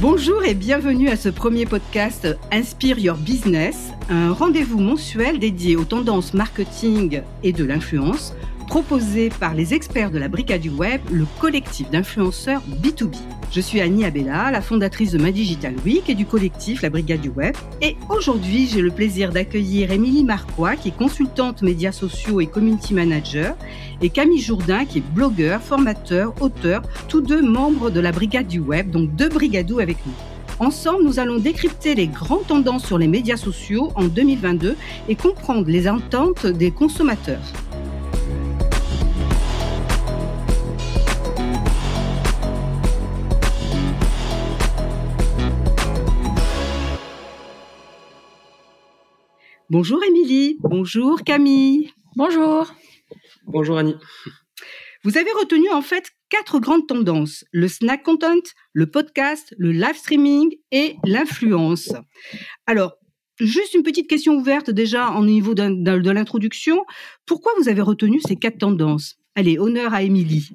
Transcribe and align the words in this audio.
Bonjour 0.00 0.44
et 0.44 0.54
bienvenue 0.54 1.08
à 1.08 1.16
ce 1.16 1.28
premier 1.28 1.64
podcast 1.64 2.28
Inspire 2.50 2.98
Your 2.98 3.16
Business, 3.16 3.92
un 4.10 4.32
rendez-vous 4.32 4.80
mensuel 4.80 5.38
dédié 5.38 5.76
aux 5.76 5.84
tendances 5.84 6.34
marketing 6.34 7.22
et 7.42 7.52
de 7.52 7.64
l'influence 7.64 8.34
proposé 8.82 9.30
par 9.30 9.54
les 9.54 9.72
experts 9.72 10.10
de 10.10 10.18
la 10.18 10.28
Brigade 10.28 10.60
du 10.60 10.68
Web, 10.68 11.00
le 11.10 11.24
collectif 11.40 11.88
d'influenceurs 11.88 12.60
B2B. 12.82 13.16
Je 13.50 13.62
suis 13.62 13.80
Annie 13.80 14.04
Abella, 14.04 14.50
la 14.50 14.60
fondatrice 14.60 15.12
de 15.12 15.18
My 15.18 15.32
Digital 15.32 15.72
Week 15.86 16.10
et 16.10 16.14
du 16.14 16.26
collectif 16.26 16.82
La 16.82 16.90
Brigade 16.90 17.22
du 17.22 17.30
Web. 17.30 17.56
Et 17.80 17.96
aujourd'hui, 18.10 18.68
j'ai 18.70 18.82
le 18.82 18.90
plaisir 18.90 19.32
d'accueillir 19.32 19.92
Émilie 19.92 20.24
Marquois, 20.24 20.76
qui 20.76 20.88
est 20.88 20.94
consultante 20.94 21.62
médias 21.62 21.90
sociaux 21.90 22.42
et 22.42 22.46
community 22.46 22.92
manager, 22.92 23.56
et 24.02 24.10
Camille 24.10 24.42
Jourdain, 24.42 24.84
qui 24.84 24.98
est 24.98 25.10
blogueur, 25.14 25.62
formateur, 25.62 26.34
auteur, 26.42 26.82
tous 27.08 27.22
deux 27.22 27.40
membres 27.40 27.88
de 27.88 28.00
la 28.00 28.12
Brigade 28.12 28.46
du 28.46 28.60
Web, 28.60 28.90
donc 28.90 29.10
deux 29.16 29.30
brigadous 29.30 29.78
avec 29.78 29.96
nous. 30.04 30.12
Ensemble, 30.58 31.02
nous 31.02 31.18
allons 31.18 31.38
décrypter 31.38 31.94
les 31.94 32.08
grandes 32.08 32.46
tendances 32.46 32.84
sur 32.84 32.98
les 32.98 33.08
médias 33.08 33.38
sociaux 33.38 33.90
en 33.94 34.04
2022 34.04 34.76
et 35.08 35.14
comprendre 35.14 35.66
les 35.66 35.86
attentes 35.86 36.46
des 36.46 36.70
consommateurs. 36.70 37.40
Bonjour 49.68 50.04
Émilie, 50.04 50.58
bonjour 50.60 51.24
Camille. 51.24 51.90
Bonjour. 52.14 52.72
Bonjour 53.46 53.78
Annie. 53.78 53.96
Vous 55.02 55.18
avez 55.18 55.32
retenu 55.32 55.68
en 55.70 55.82
fait 55.82 56.12
quatre 56.28 56.60
grandes 56.60 56.86
tendances, 56.86 57.44
le 57.50 57.66
snack 57.66 58.04
content, 58.04 58.42
le 58.72 58.88
podcast, 58.88 59.56
le 59.58 59.72
live 59.72 59.96
streaming 59.96 60.54
et 60.70 60.94
l'influence. 61.04 61.92
Alors, 62.66 62.92
juste 63.40 63.74
une 63.74 63.82
petite 63.82 64.08
question 64.08 64.36
ouverte 64.36 64.70
déjà 64.70 65.10
en 65.10 65.24
niveau 65.24 65.54
de 65.54 66.10
l'introduction. 66.10 66.84
Pourquoi 67.26 67.50
vous 67.58 67.68
avez 67.68 67.82
retenu 67.82 68.20
ces 68.20 68.36
quatre 68.36 68.58
tendances? 68.58 69.16
Allez, 69.34 69.58
honneur 69.58 69.92
à 69.92 70.04
Émilie. 70.04 70.50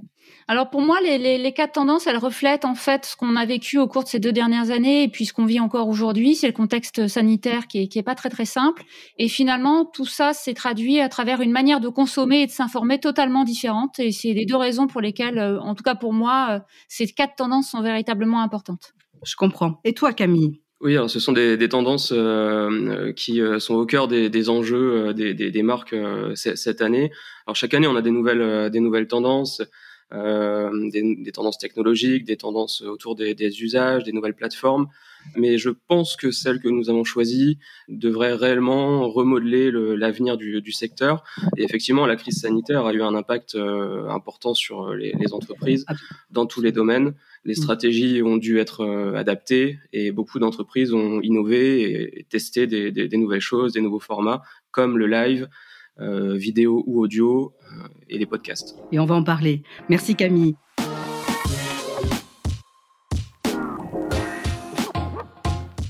Alors 0.52 0.70
pour 0.70 0.82
moi, 0.82 0.98
les, 1.02 1.18
les, 1.18 1.38
les, 1.38 1.54
quatre 1.54 1.76
tendances, 1.76 2.08
elles 2.08 2.18
reflètent 2.18 2.66
en 2.66 2.76
fait 2.76 3.06
ce 3.06 3.16
qu'on 3.16 3.38
a 3.38 3.46
vécu 3.46 3.78
au 3.78 3.88
cours 3.88 4.04
de 4.04 4.10
ces 4.10 4.20
deux 4.20 4.34
dernières 4.34 4.70
années 4.70 5.04
et 5.04 5.08
puis 5.08 5.24
ce 5.24 5.32
qu'on 5.32 5.46
vit 5.46 5.62
encore 5.62 5.88
aujourd'hui. 5.88 6.36
C'est 6.36 6.48
le 6.48 6.52
contexte 6.52 7.08
sanitaire 7.08 7.68
qui 7.68 7.84
est, 7.84 7.88
qui 7.88 7.98
est 8.00 8.04
pas 8.04 8.16
très 8.16 8.28
très 8.28 8.44
simple. 8.44 8.84
Et 9.18 9.30
finalement, 9.30 9.86
tout 9.86 10.06
ça 10.06 10.34
s'est 10.34 10.54
traduit 10.54 11.00
à 11.00 11.08
travers 11.08 11.40
une 11.40 11.54
manière 11.54 11.80
de 11.80 11.88
consommer 11.88 12.42
et 12.42 12.48
de 12.48 12.52
s'informer 12.52 13.00
totalement 13.00 13.46
différente. 13.46 13.98
Et 14.00 14.12
c'est 14.12 14.34
les 14.34 14.46
deux 14.46 14.58
raisons 14.58 14.88
pour 14.88 15.00
lesquelles, 15.00 15.40
euh, 15.40 15.58
en 15.62 15.74
tout 15.74 15.84
cas 15.84 15.96
pour 15.96 16.12
moi, 16.12 16.48
euh, 16.52 16.60
ces 16.90 17.08
quatre 17.08 17.36
tendances 17.38 17.70
sont 17.70 17.82
véritablement 17.82 18.42
importantes. 18.42 18.92
Je 19.24 19.38
comprends. 19.38 19.80
Et 19.86 19.94
toi, 19.94 20.12
Camille? 20.12 20.60
Oui, 20.82 20.98
alors 20.98 21.10
ce 21.10 21.22
sont 21.22 21.32
des, 21.32 21.56
des 21.56 21.70
tendances 21.70 22.12
euh, 22.14 23.14
qui 23.14 23.40
sont 23.60 23.76
au 23.76 23.86
cœur 23.86 24.10
des, 24.10 24.30
des 24.30 24.50
enjeux 24.50 25.14
des, 25.14 25.34
des, 25.34 25.64
marques 25.64 25.96
cette 26.36 26.82
année. 26.82 27.10
Alors 27.48 27.56
chaque 27.56 27.74
année, 27.74 27.88
on 27.88 27.96
a 27.96 28.02
des 28.02 28.12
nouvelles, 28.12 28.70
des 28.70 28.82
nouvelles 28.82 29.08
tendances. 29.08 29.62
Euh, 30.14 30.90
des, 30.90 31.16
des, 31.16 31.32
tendances 31.32 31.58
technologiques, 31.58 32.26
des 32.26 32.36
tendances 32.36 32.82
autour 32.82 33.16
des, 33.16 33.34
des, 33.34 33.64
usages, 33.64 34.04
des 34.04 34.12
nouvelles 34.12 34.34
plateformes. 34.34 34.88
Mais 35.38 35.58
je 35.58 35.70
pense 35.70 36.18
que 36.18 36.32
celle 36.32 36.60
que 36.60 36.68
nous 36.68 36.90
avons 36.90 37.06
choisie 37.06 37.60
devrait 37.88 38.34
réellement 38.34 39.08
remodeler 39.10 39.72
l'avenir 39.72 40.36
du, 40.36 40.62
du, 40.62 40.72
secteur. 40.74 41.24
Et 41.56 41.64
effectivement, 41.64 42.06
la 42.06 42.18
crise 42.18 42.42
sanitaire 42.42 42.86
a 42.86 42.94
eu 42.94 43.02
un 43.02 43.16
impact 43.16 43.56
euh, 43.56 44.10
important 44.10 44.54
sur 44.54 44.94
les, 44.94 45.14
les, 45.14 45.34
entreprises 45.34 45.86
dans 46.30 46.46
tous 46.46 46.62
les 46.62 46.74
domaines. 46.74 47.14
Les 47.46 47.54
mm. 47.54 47.56
stratégies 47.56 48.22
ont 48.22 48.38
dû 48.38 48.60
être 48.60 48.82
euh, 48.82 49.16
adaptées 49.16 49.80
et 49.94 50.12
beaucoup 50.12 50.40
d'entreprises 50.40 50.94
ont 50.94 51.22
innové 51.22 52.18
et 52.20 52.24
testé 52.26 52.68
des, 52.68 52.92
des, 52.92 53.18
nouvelles 53.18 53.40
choses, 53.40 53.72
des 53.74 53.82
nouveaux 53.82 54.00
formats 54.00 54.42
comme 54.72 54.98
le 54.98 55.08
live, 55.08 55.48
euh, 56.02 56.36
vidéo 56.36 56.84
ou 56.88 57.02
audio 57.02 57.54
euh, 57.72 57.88
et 58.10 58.18
les 58.18 58.26
podcasts. 58.26 58.76
Et 58.92 59.00
on 59.00 59.06
va 59.06 59.16
en 59.16 59.24
parler. 59.24 59.64
Merci 59.90 60.16
Camille. 60.16 60.56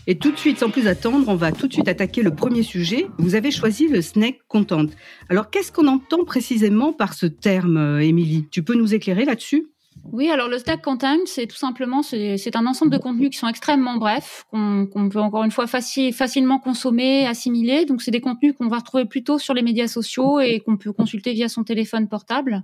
Et 0.07 0.17
tout 0.17 0.31
de 0.31 0.37
suite, 0.37 0.57
sans 0.57 0.69
plus 0.69 0.87
attendre, 0.87 1.29
on 1.29 1.35
va 1.35 1.51
tout 1.51 1.67
de 1.67 1.73
suite 1.73 1.87
attaquer 1.87 2.21
le 2.21 2.35
premier 2.35 2.63
sujet. 2.63 3.07
Vous 3.17 3.35
avez 3.35 3.51
choisi 3.51 3.87
le 3.87 4.01
snack 4.01 4.39
content. 4.47 4.87
Alors, 5.29 5.49
qu'est-ce 5.49 5.71
qu'on 5.71 5.87
entend 5.87 6.25
précisément 6.25 6.91
par 6.91 7.13
ce 7.13 7.27
terme, 7.27 7.77
euh, 7.77 8.03
Émilie? 8.03 8.47
Tu 8.51 8.63
peux 8.63 8.75
nous 8.75 8.93
éclairer 8.93 9.25
là-dessus? 9.25 9.67
Oui, 10.11 10.29
alors 10.29 10.49
le 10.49 10.57
stack 10.57 10.81
content, 10.81 11.19
c'est 11.25 11.47
tout 11.47 11.55
simplement 11.55 12.01
c'est 12.01 12.55
un 12.55 12.65
ensemble 12.65 12.91
de 12.91 12.97
contenus 12.97 13.29
qui 13.29 13.37
sont 13.37 13.47
extrêmement 13.47 13.97
brefs, 13.97 14.45
qu'on 14.51 15.09
peut 15.09 15.19
encore 15.19 15.43
une 15.43 15.51
fois 15.51 15.67
facilement 15.67 16.59
consommer, 16.59 17.25
assimiler. 17.27 17.85
Donc 17.85 18.01
c'est 18.01 18.11
des 18.11 18.19
contenus 18.19 18.53
qu'on 18.57 18.67
va 18.67 18.79
retrouver 18.79 19.05
plutôt 19.05 19.37
sur 19.37 19.53
les 19.53 19.61
médias 19.61 19.87
sociaux 19.87 20.39
et 20.39 20.59
qu'on 20.59 20.75
peut 20.75 20.91
consulter 20.91 21.33
via 21.33 21.47
son 21.47 21.63
téléphone 21.63 22.09
portable. 22.09 22.63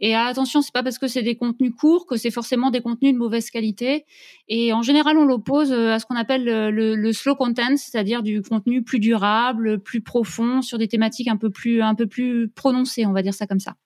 Et 0.00 0.16
attention, 0.16 0.60
c'est 0.60 0.72
pas 0.72 0.82
parce 0.82 0.98
que 0.98 1.06
c'est 1.06 1.22
des 1.22 1.36
contenus 1.36 1.72
courts 1.78 2.06
que 2.06 2.16
c'est 2.16 2.32
forcément 2.32 2.70
des 2.70 2.80
contenus 2.80 3.14
de 3.14 3.18
mauvaise 3.18 3.50
qualité. 3.50 4.04
Et 4.48 4.72
en 4.72 4.82
général, 4.82 5.16
on 5.16 5.24
l'oppose 5.24 5.72
à 5.72 6.00
ce 6.00 6.06
qu'on 6.06 6.16
appelle 6.16 6.44
le, 6.44 6.96
le, 6.96 7.12
slow 7.12 7.36
content, 7.36 7.76
c'est-à-dire 7.76 8.24
du 8.24 8.42
contenu 8.42 8.82
plus 8.82 8.98
durable, 8.98 9.78
plus 9.78 10.00
profond, 10.00 10.60
sur 10.60 10.76
des 10.76 10.88
thématiques 10.88 11.28
un 11.28 11.36
peu 11.36 11.50
plus 11.50 11.80
un 11.80 11.94
peu 11.94 12.06
plus 12.06 12.48
prononcées, 12.48 13.06
on 13.06 13.12
va 13.12 13.22
dire 13.22 13.34
ça 13.34 13.46
comme 13.46 13.60
ça. 13.60 13.76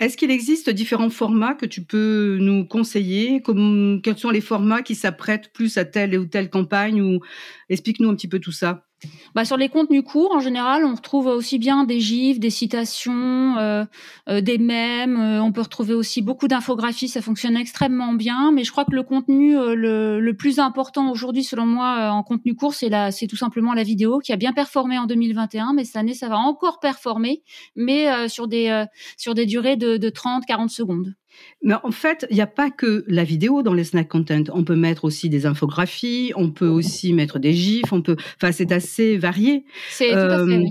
Est-ce 0.00 0.16
qu'il 0.16 0.30
existe 0.32 0.70
différents 0.70 1.10
formats 1.10 1.54
que 1.54 1.66
tu 1.66 1.84
peux 1.84 2.38
nous 2.40 2.66
conseiller? 2.66 3.40
Comme, 3.42 4.00
Quels 4.02 4.18
sont 4.18 4.30
les 4.30 4.40
formats 4.40 4.82
qui 4.82 4.96
s'apprêtent 4.96 5.52
plus 5.52 5.78
à 5.78 5.84
telle 5.84 6.18
ou 6.18 6.26
telle 6.26 6.50
campagne 6.50 7.00
ou 7.00 7.20
Explique-nous 7.68 8.10
un 8.10 8.16
petit 8.16 8.28
peu 8.28 8.40
tout 8.40 8.52
ça. 8.52 8.86
Bah, 9.34 9.44
sur 9.44 9.56
les 9.56 9.68
contenus 9.68 10.04
courts, 10.04 10.32
en 10.32 10.40
général, 10.40 10.84
on 10.84 10.94
retrouve 10.94 11.26
aussi 11.26 11.58
bien 11.58 11.84
des 11.84 11.98
gifs, 11.98 12.38
des 12.38 12.50
citations, 12.50 13.56
euh, 13.58 13.84
euh, 14.28 14.40
des 14.40 14.58
mèmes. 14.58 15.16
Euh, 15.16 15.42
on 15.42 15.50
peut 15.50 15.60
retrouver 15.60 15.94
aussi 15.94 16.22
beaucoup 16.22 16.46
d'infographies. 16.46 17.08
Ça 17.08 17.20
fonctionne 17.20 17.56
extrêmement 17.56 18.12
bien. 18.12 18.52
Mais 18.52 18.62
je 18.62 18.70
crois 18.70 18.84
que 18.84 18.94
le 18.94 19.02
contenu 19.02 19.54
le, 19.54 20.20
le, 20.20 20.36
plus 20.36 20.58
important 20.58 21.10
aujourd'hui, 21.10 21.42
selon 21.42 21.66
moi, 21.66 22.10
en 22.10 22.22
contenu 22.22 22.54
court, 22.54 22.74
c'est 22.74 22.88
la, 22.88 23.10
c'est 23.10 23.26
tout 23.26 23.36
simplement 23.36 23.74
la 23.74 23.82
vidéo 23.82 24.20
qui 24.20 24.32
a 24.32 24.36
bien 24.36 24.52
performé 24.52 24.98
en 24.98 25.06
2021. 25.06 25.72
Mais 25.74 25.84
cette 25.84 25.96
année, 25.96 26.14
ça 26.14 26.28
va 26.28 26.38
encore 26.38 26.78
performer, 26.78 27.42
mais 27.74 28.28
sur 28.28 28.46
des 28.46 28.84
sur 29.16 29.34
des 29.34 29.46
durées 29.46 29.76
de, 29.76 29.96
de 29.96 30.10
30-40 30.10 30.68
secondes. 30.68 31.14
Mais 31.62 31.74
en 31.82 31.90
fait, 31.90 32.26
il 32.30 32.34
n'y 32.34 32.42
a 32.42 32.46
pas 32.46 32.70
que 32.70 33.04
la 33.08 33.24
vidéo 33.24 33.62
dans 33.62 33.74
les 33.74 33.84
snack 33.84 34.08
content. 34.08 34.44
On 34.52 34.64
peut 34.64 34.76
mettre 34.76 35.04
aussi 35.04 35.28
des 35.28 35.46
infographies, 35.46 36.32
on 36.36 36.50
peut 36.50 36.68
aussi 36.68 37.12
mettre 37.12 37.38
des 37.38 37.52
gifs, 37.52 37.92
on 37.92 38.02
peut. 38.02 38.16
Enfin, 38.36 38.52
c'est 38.52 38.72
assez 38.72 39.16
varié. 39.16 39.64
C'est 39.90 40.10
tout 40.10 40.16
à 40.16 40.46
fait. 40.46 40.58
Euh, 40.58 40.62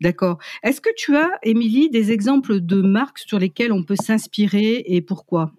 d'accord. 0.00 0.38
Est-ce 0.62 0.80
que 0.80 0.90
tu 0.96 1.16
as, 1.16 1.30
Émilie, 1.42 1.90
des 1.90 2.12
exemples 2.12 2.60
de 2.60 2.80
marques 2.80 3.18
sur 3.18 3.38
lesquelles 3.38 3.72
on 3.72 3.82
peut 3.82 3.96
s'inspirer 3.96 4.82
et 4.86 5.00
pourquoi? 5.02 5.52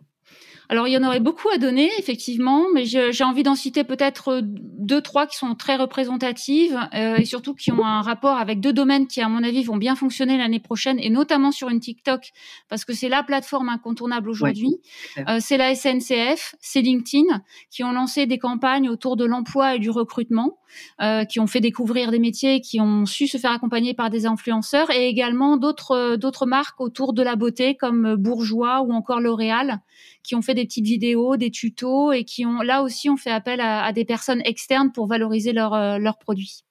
Alors, 0.72 0.88
il 0.88 0.94
y 0.94 0.98
en 0.98 1.04
aurait 1.04 1.20
beaucoup 1.20 1.50
à 1.54 1.58
donner, 1.58 1.92
effectivement, 2.00 2.68
mais 2.74 2.86
j'ai 2.86 3.24
envie 3.26 3.44
d'en 3.44 3.56
citer 3.56 3.84
peut-être 3.84 4.30
euh, 4.30 4.42
deux, 4.42 5.02
trois 5.02 5.28
qui 5.28 5.36
sont 5.36 5.54
très 5.54 5.76
représentatives 5.76 6.80
euh, 6.94 7.18
et 7.18 7.26
surtout 7.26 7.54
qui 7.54 7.74
ont 7.74 7.86
un 7.86 8.02
rapport 8.02 8.38
avec 8.38 8.62
deux 8.62 8.72
domaines 8.72 9.06
qui, 9.06 9.20
à 9.20 9.28
mon 9.28 9.44
avis, 9.44 9.64
vont 9.64 9.76
bien 9.76 9.98
fonctionner 9.98 10.38
l'année 10.38 10.62
prochaine 10.62 10.98
et 10.98 11.10
notamment 11.10 11.52
sur 11.52 11.68
une 11.68 11.82
TikTok 11.82 12.32
parce 12.70 12.86
que 12.86 12.94
c'est 12.94 13.10
la 13.10 13.22
plateforme 13.22 13.68
incontournable 13.68 14.30
aujourd'hui. 14.30 14.78
euh, 15.18 15.40
c'est 15.42 15.58
la 15.58 15.76
SNCF, 15.76 16.56
c'est 16.62 16.80
LinkedIn 16.80 17.42
qui 17.70 17.84
ont 17.84 17.92
lancé 17.92 18.26
des 18.26 18.38
campagnes 18.38 18.88
autour 18.88 19.18
de 19.18 19.26
l'emploi 19.26 19.76
et 19.76 19.80
du 19.80 19.90
recrutement, 19.90 20.58
euh, 21.02 21.26
qui 21.26 21.40
ont 21.40 21.48
fait 21.48 21.60
découvrir 21.60 22.12
des 22.12 22.20
métiers, 22.20 22.62
qui 22.62 22.80
ont 22.80 23.06
su 23.06 23.28
se 23.28 23.38
faire 23.38 23.52
accompagner 23.52 23.94
par 23.94 24.10
des 24.10 24.26
influenceurs 24.26 24.92
et 24.92 25.08
également 25.08 25.58
d'autres 25.58 26.16
d'autres 26.16 26.46
marques 26.46 26.80
autour 26.80 27.14
de 27.14 27.24
la 27.24 27.36
beauté 27.36 27.76
comme 27.76 28.16
Bourgeois 28.16 28.82
ou 28.82 28.92
encore 28.92 29.20
L'Oréal 29.20 29.80
qui 30.24 30.36
ont 30.36 30.42
fait 30.42 30.54
des 30.54 30.66
petites 30.66 30.86
vidéos, 30.86 31.38
des 31.38 31.52
tutos 31.52 32.12
et 32.12 32.24
qui 32.24 32.46
ont 32.46 32.62
là 32.62 32.84
aussi 32.84 33.10
on 33.10 33.18
fait 33.18 33.32
appel 33.32 33.60
à, 33.62 33.92
des 33.92 34.06
personnes 34.06 34.42
externes 34.46 34.92
pour 34.92 35.08
valoriser 35.08 35.58
euh, 35.58 35.98
leurs 35.98 36.18
produits. 36.18 36.64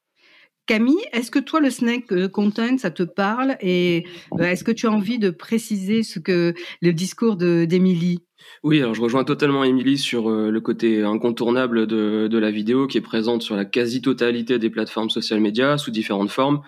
Camille, 0.70 1.04
est-ce 1.10 1.32
que 1.32 1.40
toi, 1.40 1.58
le 1.58 1.68
snack 1.68 2.12
euh, 2.12 2.28
content, 2.28 2.78
ça 2.78 2.92
te 2.92 3.02
parle 3.02 3.56
Et 3.60 4.06
euh, 4.38 4.44
est-ce 4.44 4.62
que 4.62 4.70
tu 4.70 4.86
as 4.86 4.92
envie 4.92 5.18
de 5.18 5.30
préciser 5.30 6.04
ce 6.04 6.20
que 6.20 6.54
le 6.80 6.92
discours 6.92 7.34
d'Émilie? 7.34 8.20
Oui, 8.62 8.78
alors 8.78 8.94
je 8.94 9.00
rejoins 9.00 9.24
totalement 9.24 9.64
Émilie 9.64 9.98
sur 9.98 10.30
le 10.30 10.60
côté 10.60 11.02
incontournable 11.02 11.88
de, 11.88 12.38
la 12.38 12.52
vidéo 12.52 12.86
qui 12.86 12.98
est 12.98 13.00
présente 13.00 13.42
sur 13.42 13.56
la 13.56 13.64
quasi-totalité 13.64 14.60
des 14.60 14.70
plateformes 14.70 15.10
social 15.10 15.40
médias 15.40 15.76
sous 15.76 15.90
différentes 15.90 16.30
formes. 16.30 16.60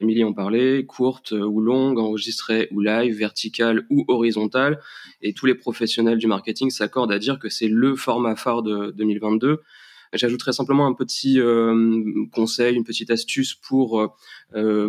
Émilie 0.00 0.24
en 0.24 0.32
parlait, 0.32 0.86
courte 0.86 1.32
ou 1.32 1.60
longue, 1.60 1.98
enregistrée 1.98 2.68
ou 2.70 2.80
live, 2.80 3.14
verticale 3.14 3.84
ou 3.90 4.06
horizontale. 4.08 4.80
Et 5.20 5.34
tous 5.34 5.44
les 5.44 5.54
professionnels 5.54 6.16
du 6.16 6.26
marketing 6.26 6.70
s'accordent 6.70 7.12
à 7.12 7.18
dire 7.18 7.38
que 7.38 7.50
c'est 7.50 7.68
le 7.68 7.96
format 7.96 8.34
phare 8.34 8.62
de 8.62 8.94
2022. 8.96 9.60
J'ajouterais 10.12 10.52
simplement 10.52 10.86
un 10.86 10.92
petit 10.92 11.40
conseil, 12.32 12.74
une 12.74 12.84
petite 12.84 13.10
astuce 13.10 13.54
pour 13.54 14.14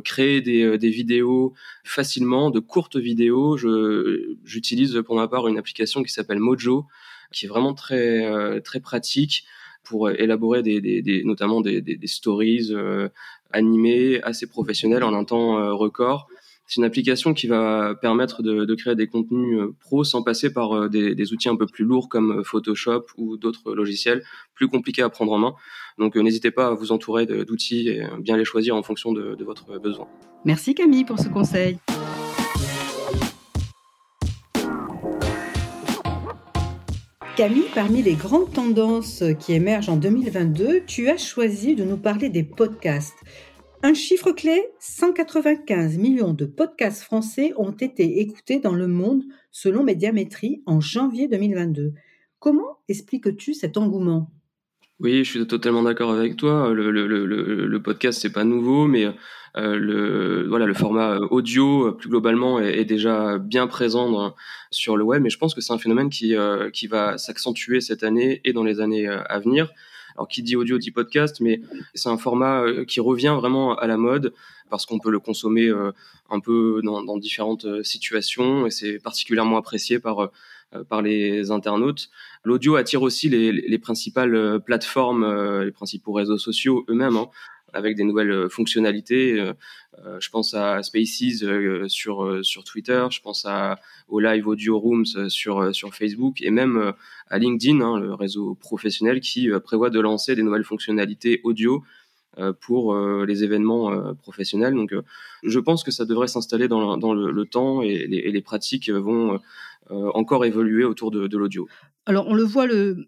créer 0.03 0.41
des, 0.41 0.77
des, 0.77 0.89
vidéos 0.89 1.53
facilement, 1.83 2.51
de 2.51 2.59
courtes 2.59 2.97
vidéos. 2.97 3.57
J'utilise 4.43 5.01
pour 5.05 5.15
ma 5.15 5.27
part 5.27 5.47
une 5.47 5.57
application 5.57 6.03
qui 6.03 6.11
s'appelle 6.11 6.39
Mojo, 6.39 6.85
qui 7.31 7.45
est 7.45 7.49
vraiment 7.49 7.73
très 7.73 8.61
très 8.61 8.79
pratique 8.79 9.45
pour 9.83 10.09
élaborer 10.09 10.63
des, 10.63 10.81
des, 10.81 11.01
des 11.01 11.23
notamment 11.23 11.61
des, 11.61 11.81
des 11.81 12.07
stories 12.07 12.69
euh, 12.71 13.09
animées 13.51 14.21
assez 14.23 14.47
professionnelles 14.47 15.03
en 15.03 15.13
un 15.13 15.23
temps 15.23 15.77
record. 15.77 16.27
C'est 16.73 16.81
une 16.81 16.85
application 16.85 17.35
qui 17.35 17.45
va 17.45 17.93
permettre 17.93 18.41
de, 18.41 18.73
créer 18.73 18.95
des 18.95 19.05
contenus 19.05 19.59
euh, 19.59 19.75
pro 19.79 20.03
sans 20.03 20.23
passer 20.23 20.51
par 20.51 20.75
euh, 20.75 20.89
des, 20.89 21.31
outils 21.31 21.47
un 21.47 21.55
peu 21.55 21.67
plus 21.67 21.85
lourds 21.85 22.09
comme 22.09 22.39
euh, 22.39 22.43
Photoshop 22.43 23.05
ou 23.15 23.37
d'autres 23.37 23.75
logiciels 23.75 24.23
plus 24.55 24.67
compliqués 24.67 25.03
à 25.03 25.09
prendre 25.09 25.33
en 25.33 25.37
main. 25.37 25.53
Donc 25.99 26.15
n'hésitez 26.15 26.49
pas 26.49 26.69
à 26.69 26.73
vous 26.73 26.91
entourer 26.91 27.27
d'outils 27.27 27.89
et 27.89 28.03
bien 28.19 28.37
les 28.37 28.43
choisir 28.43 28.75
en 28.75 28.81
fonction 28.81 29.13
de, 29.13 29.35
de 29.35 29.43
votre 29.43 29.77
besoin. 29.77 30.07
Merci 30.45 30.73
Camille 30.73 31.05
pour 31.05 31.19
ce 31.19 31.29
conseil. 31.29 31.77
Camille, 37.37 37.65
parmi 37.75 38.01
les 38.01 38.13
grandes 38.13 38.51
tendances 38.51 39.23
qui 39.39 39.53
émergent 39.53 39.89
en 39.89 39.97
2022, 39.97 40.81
tu 40.87 41.09
as 41.09 41.17
choisi 41.17 41.75
de 41.75 41.83
nous 41.83 41.97
parler 41.97 42.29
des 42.29 42.43
podcasts. 42.43 43.17
Un 43.85 43.93
chiffre 43.93 44.31
clé, 44.31 44.69
195 44.79 45.97
millions 45.97 46.33
de 46.33 46.45
podcasts 46.45 47.03
français 47.03 47.51
ont 47.57 47.73
été 47.73 48.21
écoutés 48.21 48.61
dans 48.61 48.73
le 48.73 48.87
monde 48.87 49.23
selon 49.51 49.83
Médiamétrie 49.83 50.63
en 50.65 50.79
janvier 50.79 51.27
2022. 51.27 51.91
Comment 52.39 52.79
expliques-tu 52.87 53.53
cet 53.53 53.75
engouement? 53.75 54.31
Oui, 55.01 55.25
je 55.25 55.29
suis 55.31 55.47
totalement 55.47 55.83
d'accord 55.83 56.11
avec 56.11 56.37
toi. 56.37 56.73
Le, 56.73 57.77
podcast, 57.79 58.21
c'est 58.21 58.31
pas 58.31 58.45
nouveau, 58.45 58.87
mais 58.87 59.05
euh, 59.57 59.75
le, 59.75 60.73
format 60.73 61.17
audio, 61.17 61.91
plus 61.91 62.07
globalement, 62.07 62.61
est, 62.61 62.85
déjà 62.85 63.37
bien 63.37 63.67
présent 63.67 64.33
sur 64.71 64.95
le 64.95 65.03
web. 65.03 65.21
Mais 65.21 65.29
je 65.29 65.37
pense 65.37 65.53
que 65.53 65.59
c'est 65.59 65.73
un 65.73 65.77
phénomène 65.77 66.09
qui, 66.09 66.37
euh, 66.37 66.69
va 66.89 67.17
s'accentuer 67.17 67.81
cette 67.81 68.03
année 68.03 68.39
et 68.45 68.53
dans 68.53 68.63
les 68.63 68.79
années 68.79 69.09
euh, 69.09 69.21
à 69.25 69.39
venir. 69.39 69.73
Alors 70.15 70.27
qui 70.27 70.43
dit 70.43 70.55
audio 70.55 70.77
dit 70.77 70.91
podcast, 70.91 71.39
mais 71.41 71.61
c'est 71.93 72.09
un 72.09 72.17
format 72.17 72.61
euh, 72.61 72.85
qui 72.85 72.99
revient 72.99 73.35
vraiment 73.37 73.75
à 73.75 73.87
la 73.87 73.97
mode 73.97 74.33
parce 74.69 74.85
qu'on 74.85 74.99
peut 74.99 75.11
le 75.11 75.19
consommer 75.19 75.67
euh, 75.67 75.91
un 76.29 76.39
peu 76.39 76.81
dans, 76.83 77.17
différentes 77.17 77.65
euh, 77.65 77.83
situations 77.83 78.65
et 78.65 78.71
c'est 78.71 78.99
particulièrement 78.99 79.57
apprécié 79.57 79.99
par 79.99 80.29
par 80.89 81.03
les 81.03 81.51
internautes. 81.51 82.09
L'audio 82.43 82.77
attire 82.77 83.03
aussi 83.03 83.29
les, 83.29 83.51
les 83.51 83.77
principales 83.77 84.59
plateformes, 84.65 85.61
les 85.61 85.71
principaux 85.71 86.13
réseaux 86.13 86.39
sociaux 86.39 86.83
eux-mêmes. 86.89 87.15
Hein 87.15 87.29
avec 87.73 87.95
des 87.95 88.03
nouvelles 88.03 88.31
euh, 88.31 88.49
fonctionnalités. 88.49 89.39
Euh, 89.39 89.53
euh, 90.05 90.17
je 90.19 90.29
pense 90.29 90.53
à 90.53 90.81
Spaces 90.81 91.43
sur 91.87 92.39
sur 92.43 92.63
Twitter, 92.63 93.05
je 93.11 93.21
pense 93.21 93.45
à 93.45 93.79
au 94.07 94.19
Live 94.19 94.47
Audio 94.47 94.79
Rooms 94.79 95.29
sur 95.29 95.73
sur 95.73 95.93
Facebook 95.93 96.41
et 96.41 96.49
même 96.49 96.93
à 97.27 97.37
LinkedIn, 97.37 97.79
hein, 97.81 97.99
le 97.99 98.13
réseau 98.13 98.55
professionnel 98.55 99.19
qui 99.19 99.49
prévoit 99.63 99.91
de 99.91 99.99
lancer 99.99 100.35
des 100.35 100.41
nouvelles 100.41 100.63
fonctionnalités 100.63 101.41
audio 101.43 101.83
pour 102.61 102.97
les 102.97 103.43
événements 103.43 104.15
professionnels. 104.15 104.73
Donc, 104.73 104.95
je 105.43 105.59
pense 105.59 105.83
que 105.83 105.91
ça 105.91 106.05
devrait 106.05 106.27
s'installer 106.27 106.67
dans, 106.67 106.97
dans 106.97 107.13
le, 107.13 107.45
temps 107.45 107.83
et 107.83 108.07
les 108.07 108.41
pratiques 108.41 108.89
vont 108.89 109.39
encore 109.89 110.45
évoluer 110.45 110.83
autour 110.83 111.11
de, 111.11 111.27
de 111.27 111.37
l'audio. 111.37 111.67
Alors, 112.05 112.27
on 112.27 112.33
le 112.33 112.43
voit, 112.43 112.67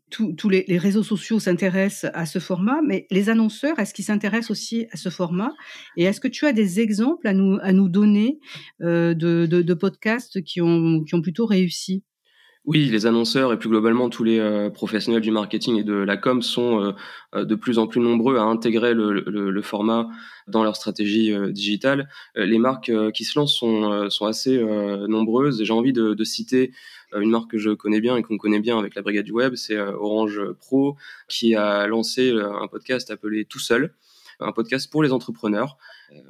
tous 0.10 0.50
les, 0.50 0.78
réseaux 0.78 1.04
sociaux 1.04 1.40
s'intéressent 1.40 2.10
à 2.14 2.26
ce 2.26 2.40
format, 2.40 2.82
mais 2.82 3.08
les 3.12 3.30
annonceurs, 3.30 3.78
est-ce 3.78 3.94
qu'ils 3.94 4.06
s'intéressent 4.06 4.52
aussi 4.52 4.88
à 4.92 4.98
ce 4.98 5.10
format? 5.10 5.52
Et 5.98 6.06
est-ce 6.06 6.22
que 6.22 6.30
tu 6.30 6.46
as 6.46 6.54
des 6.54 6.80
exemples 6.80 7.28
à 7.28 7.34
nous, 7.34 7.58
à 7.62 7.74
nous 7.74 7.90
donner 7.90 8.40
euh, 8.82 9.14
de, 9.14 9.74
podcasts 9.74 10.42
qui 10.44 10.62
ont, 10.62 11.04
qui 11.04 11.14
ont 11.14 11.22
plutôt 11.22 11.46
réussi? 11.46 12.04
Oui, 12.66 12.90
les 12.90 13.06
annonceurs 13.06 13.54
et 13.54 13.60
plus 13.60 13.70
globalement 13.70 14.10
tous 14.10 14.24
les 14.24 14.40
euh, 14.40 14.70
professionnels 14.70 15.22
du 15.22 15.32
marketing 15.32 15.78
et 15.78 15.84
de 15.84 15.94
la 15.94 16.18
com 16.18 16.42
sont 16.42 16.94
euh, 17.36 17.46
de 17.46 17.56
plus 17.56 17.78
en 17.78 17.88
plus 17.88 18.02
nombreux 18.02 18.38
à 18.38 18.44
intégrer 18.44 18.94
le, 18.94 19.62
format 19.62 20.08
dans 20.48 20.64
leur 20.64 20.76
stratégie 20.76 21.34
digitale. 21.52 22.08
les 22.36 22.60
marques 22.60 22.92
qui 23.14 23.24
se 23.24 23.40
lancent 23.40 23.56
sont, 23.56 24.26
assez 24.26 24.64
nombreuses 25.08 25.60
et 25.60 25.66
j'ai 25.66 25.74
envie 25.74 25.92
de, 25.92 26.24
citer 26.24 26.72
euh, 27.16 27.22
une 27.22 27.30
marque 27.30 27.52
que 27.52 27.58
je 27.58 27.72
connais 27.72 28.02
bien 28.02 28.18
et 28.18 28.24
qu'on 28.24 28.38
connaît 28.38 28.60
bien 28.60 28.78
avec 28.78 28.96
la 28.96 29.02
Brigade 29.02 29.26
du 29.26 29.32
Web, 29.32 29.56
c'est 29.56 29.76
euh, 29.76 29.94
Orange 29.94 30.42
Pro, 30.60 30.96
qui 31.28 31.56
a 31.56 31.88
lancé 31.88 32.32
euh, 32.32 32.54
un 32.62 32.68
podcast 32.68 33.12
appelé 33.12 33.46
Tout 33.46 33.60
Seul, 33.60 33.94
un 34.40 34.52
podcast 34.52 34.92
pour 34.92 35.04
les 35.04 35.14
entrepreneurs. 35.14 35.78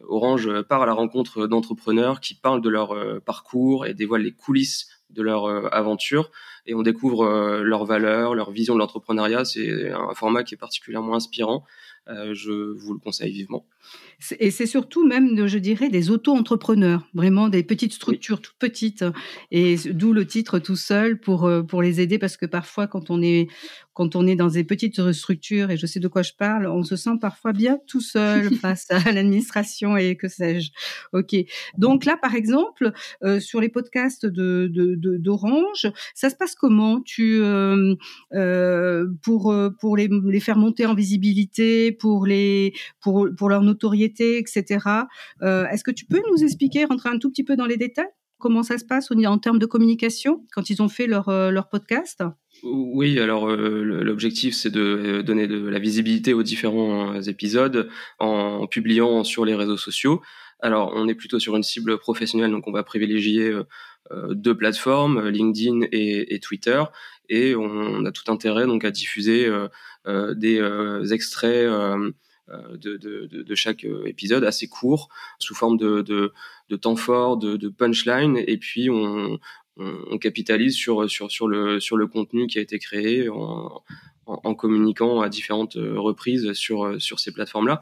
Orange 0.07 0.61
part 0.63 0.83
à 0.83 0.85
la 0.85 0.93
rencontre 0.93 1.47
d'entrepreneurs 1.47 2.21
qui 2.21 2.33
parlent 2.33 2.61
de 2.61 2.69
leur 2.69 2.95
parcours 3.23 3.85
et 3.85 3.93
dévoilent 3.93 4.21
les 4.21 4.31
coulisses 4.31 4.87
de 5.09 5.21
leur 5.21 5.73
aventure 5.73 6.31
et 6.65 6.73
on 6.73 6.81
découvre 6.81 7.61
leurs 7.61 7.85
valeurs, 7.85 8.35
leur 8.35 8.51
vision 8.51 8.73
de 8.73 8.79
l'entrepreneuriat. 8.79 9.45
C'est 9.45 9.91
un 9.91 10.13
format 10.13 10.43
qui 10.43 10.55
est 10.55 10.57
particulièrement 10.57 11.15
inspirant. 11.15 11.63
je 12.07 12.73
vous 12.77 12.93
le 12.93 12.99
conseille 12.99 13.31
vivement. 13.31 13.65
Et 14.39 14.51
c'est 14.51 14.65
surtout 14.65 15.05
même, 15.05 15.47
je 15.47 15.57
dirais, 15.57 15.89
des 15.89 16.09
auto-entrepreneurs, 16.09 17.07
vraiment 17.13 17.49
des 17.49 17.63
petites 17.63 17.93
structures 17.93 18.41
toutes 18.41 18.55
petites. 18.57 19.03
Et 19.51 19.75
d'où 19.91 20.13
le 20.13 20.25
titre 20.25 20.59
tout 20.59 20.75
seul 20.75 21.19
pour, 21.19 21.45
euh, 21.45 21.63
pour 21.63 21.81
les 21.81 22.01
aider 22.01 22.17
parce 22.17 22.37
que 22.37 22.45
parfois, 22.45 22.87
quand 22.87 23.09
on 23.09 23.21
est, 23.21 23.47
quand 23.93 24.15
on 24.15 24.25
est 24.27 24.35
dans 24.35 24.47
des 24.47 24.63
petites 24.63 25.11
structures, 25.11 25.71
et 25.71 25.77
je 25.77 25.85
sais 25.85 25.99
de 25.99 26.07
quoi 26.07 26.21
je 26.21 26.33
parle, 26.37 26.67
on 26.67 26.83
se 26.83 26.95
sent 26.95 27.17
parfois 27.19 27.53
bien 27.53 27.77
tout 27.87 28.01
seul 28.01 28.53
face 28.61 28.87
à 28.89 29.11
l'administration 29.11 29.97
et 29.97 30.15
que 30.15 30.27
sais-je. 30.27 30.71
OK. 31.13 31.35
Donc 31.77 32.05
là, 32.05 32.17
par 32.17 32.35
exemple, 32.35 32.91
euh, 33.23 33.39
sur 33.39 33.59
les 33.61 33.69
podcasts 33.69 34.25
de, 34.25 34.69
d'Orange, 35.17 35.87
ça 36.13 36.29
se 36.29 36.35
passe 36.35 36.55
comment? 36.55 37.01
Tu, 37.01 37.41
euh, 37.41 39.07
pour, 39.21 39.55
pour 39.79 39.97
les, 39.97 40.09
les 40.25 40.39
faire 40.39 40.57
monter 40.57 40.85
en 40.85 40.93
visibilité, 40.93 41.91
pour 41.91 42.25
les, 42.25 42.73
pour, 43.01 43.27
pour 43.37 43.49
leur 43.49 43.61
notoriété, 43.61 43.74
etc. 43.83 44.85
Euh, 45.41 45.65
est-ce 45.67 45.83
que 45.83 45.91
tu 45.91 46.05
peux 46.05 46.21
nous 46.29 46.43
expliquer, 46.43 46.85
rentrer 46.85 47.09
un 47.09 47.19
tout 47.19 47.29
petit 47.29 47.43
peu 47.43 47.55
dans 47.55 47.65
les 47.65 47.77
détails 47.77 48.09
Comment 48.37 48.63
ça 48.63 48.77
se 48.77 48.85
passe 48.85 49.09
en 49.11 49.37
termes 49.37 49.59
de 49.59 49.65
communication 49.65 50.45
quand 50.53 50.69
ils 50.69 50.81
ont 50.81 50.89
fait 50.89 51.07
leur, 51.07 51.29
euh, 51.29 51.51
leur 51.51 51.69
podcast? 51.69 52.21
Oui, 52.63 53.17
alors 53.19 53.49
euh, 53.49 53.81
l'objectif 54.03 54.53
c'est 54.55 54.69
de 54.69 55.21
donner 55.25 55.47
de 55.47 55.67
la 55.67 55.79
visibilité 55.79 56.33
aux 56.33 56.43
différents 56.43 57.21
épisodes 57.21 57.89
en 58.19 58.67
publiant 58.67 59.23
sur 59.23 59.45
les 59.45 59.55
réseaux 59.55 59.77
sociaux. 59.77 60.21
Alors 60.59 60.91
on 60.95 61.07
est 61.07 61.15
plutôt 61.15 61.39
sur 61.39 61.55
une 61.55 61.63
cible 61.63 61.97
professionnelle, 61.97 62.51
donc 62.51 62.67
on 62.67 62.71
va 62.71 62.83
privilégier 62.83 63.53
deux 64.31 64.55
plateformes, 64.55 65.27
LinkedIn 65.27 65.87
et, 65.91 66.39
Twitter, 66.39 66.83
et 67.29 67.55
on, 67.55 68.05
a 68.05 68.11
tout 68.11 68.31
intérêt 68.31 68.65
donc 68.65 68.85
à 68.85 68.91
diffuser 68.91 69.49
des 70.05 70.61
extraits 71.11 71.69
de, 72.49 72.97
de, 72.97 73.25
de, 73.25 73.55
chaque 73.55 73.85
euh, 73.85 74.05
épisode, 74.05 74.43
assez 74.43 74.67
court, 74.67 75.09
sous 75.39 75.55
forme 75.55 75.77
de, 75.77 76.01
de 76.01 76.75
temps 76.75 76.95
fort, 76.95 77.37
de, 77.37 77.69
punchline, 77.69 78.37
et 78.37 78.57
puis 78.57 78.89
on, 78.89 79.39
on, 79.77 80.17
capitalise 80.17 80.75
sur, 80.75 81.09
sur, 81.09 81.31
sur, 81.31 81.47
le, 81.47 81.79
sur 81.79 81.97
le 81.97 82.07
contenu 82.07 82.47
qui 82.47 82.59
a 82.59 82.61
été 82.61 82.77
créé 82.79 83.29
en, 83.29 83.81
en, 84.25 84.55
communiquant 84.55 85.21
à 85.21 85.29
différentes 85.29 85.75
euh, 85.75 85.99
reprises 85.99 86.53
sur, 86.53 87.01
sur 87.01 87.19
ces 87.19 87.31
plateformes-là. 87.31 87.81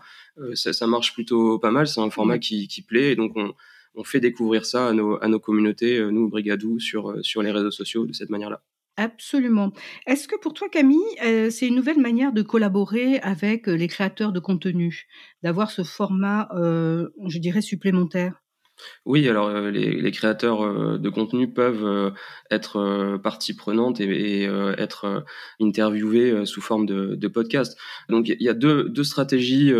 ça, 0.53 0.73
ça, 0.73 0.87
marche 0.87 1.13
plutôt 1.13 1.59
pas 1.59 1.71
mal, 1.71 1.87
c'est 1.87 2.01
un 2.01 2.09
format 2.09 2.39
qui, 2.39 2.67
qui 2.67 2.81
plaît, 2.81 3.11
et 3.11 3.15
donc 3.15 3.33
on, 3.35 3.53
on 3.95 4.03
fait 4.03 4.19
découvrir 4.19 4.65
ça 4.65 4.87
à 4.87 4.93
nos, 4.93 5.21
à 5.21 5.27
nos 5.27 5.39
communautés, 5.39 5.99
nous, 6.11 6.29
Brigadou, 6.29 6.79
sur, 6.79 7.17
sur 7.21 7.43
les 7.43 7.51
réseaux 7.51 7.71
sociaux 7.71 8.05
de 8.05 8.13
cette 8.13 8.29
manière-là. 8.29 8.61
Absolument. 8.95 9.71
Est-ce 10.05 10.27
que 10.27 10.35
pour 10.39 10.53
toi, 10.53 10.69
Camille, 10.69 10.99
euh, 11.25 11.49
c'est 11.49 11.67
une 11.67 11.75
nouvelle 11.75 11.99
manière 11.99 12.31
de 12.31 12.43
collaborer 12.43 13.17
avec 13.19 13.67
euh, 13.67 13.73
les 13.73 13.87
créateurs 13.87 14.31
de 14.31 14.39
contenu, 14.39 15.07
d'avoir 15.41 15.71
ce 15.71 15.83
format, 15.83 16.47
euh, 16.55 17.09
je 17.27 17.39
dirais, 17.39 17.61
supplémentaire? 17.61 18.39
Oui, 19.05 19.27
alors 19.29 19.51
les, 19.69 20.11
créateurs 20.11 20.99
de 20.99 21.09
contenu 21.09 21.53
peuvent 21.53 22.11
être 22.49 23.17
partie 23.23 23.55
prenante 23.55 24.01
et, 24.01 24.45
être 24.45 25.23
interviewés 25.61 26.43
sous 26.47 26.59
forme 26.59 26.87
de, 26.87 27.27
podcast. 27.27 27.77
Donc 28.09 28.29
il 28.29 28.41
y 28.41 28.49
a 28.49 28.55
deux, 28.55 28.89
deux, 28.89 29.03
stratégies 29.03 29.71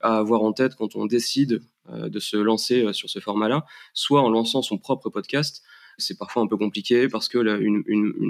à 0.00 0.18
avoir 0.18 0.42
en 0.42 0.52
tête 0.52 0.74
quand 0.74 0.96
on 0.96 1.06
décide 1.06 1.60
de 1.88 2.18
se 2.18 2.36
lancer 2.36 2.92
sur 2.92 3.08
ce 3.08 3.20
format-là, 3.20 3.64
soit 3.94 4.20
en 4.20 4.28
lançant 4.28 4.62
son 4.62 4.78
propre 4.78 5.10
podcast, 5.10 5.62
c'est 6.00 6.18
parfois 6.18 6.42
un 6.42 6.46
peu 6.46 6.56
compliqué 6.56 7.08
parce 7.08 7.28
que 7.28 7.38
une, 7.38 7.82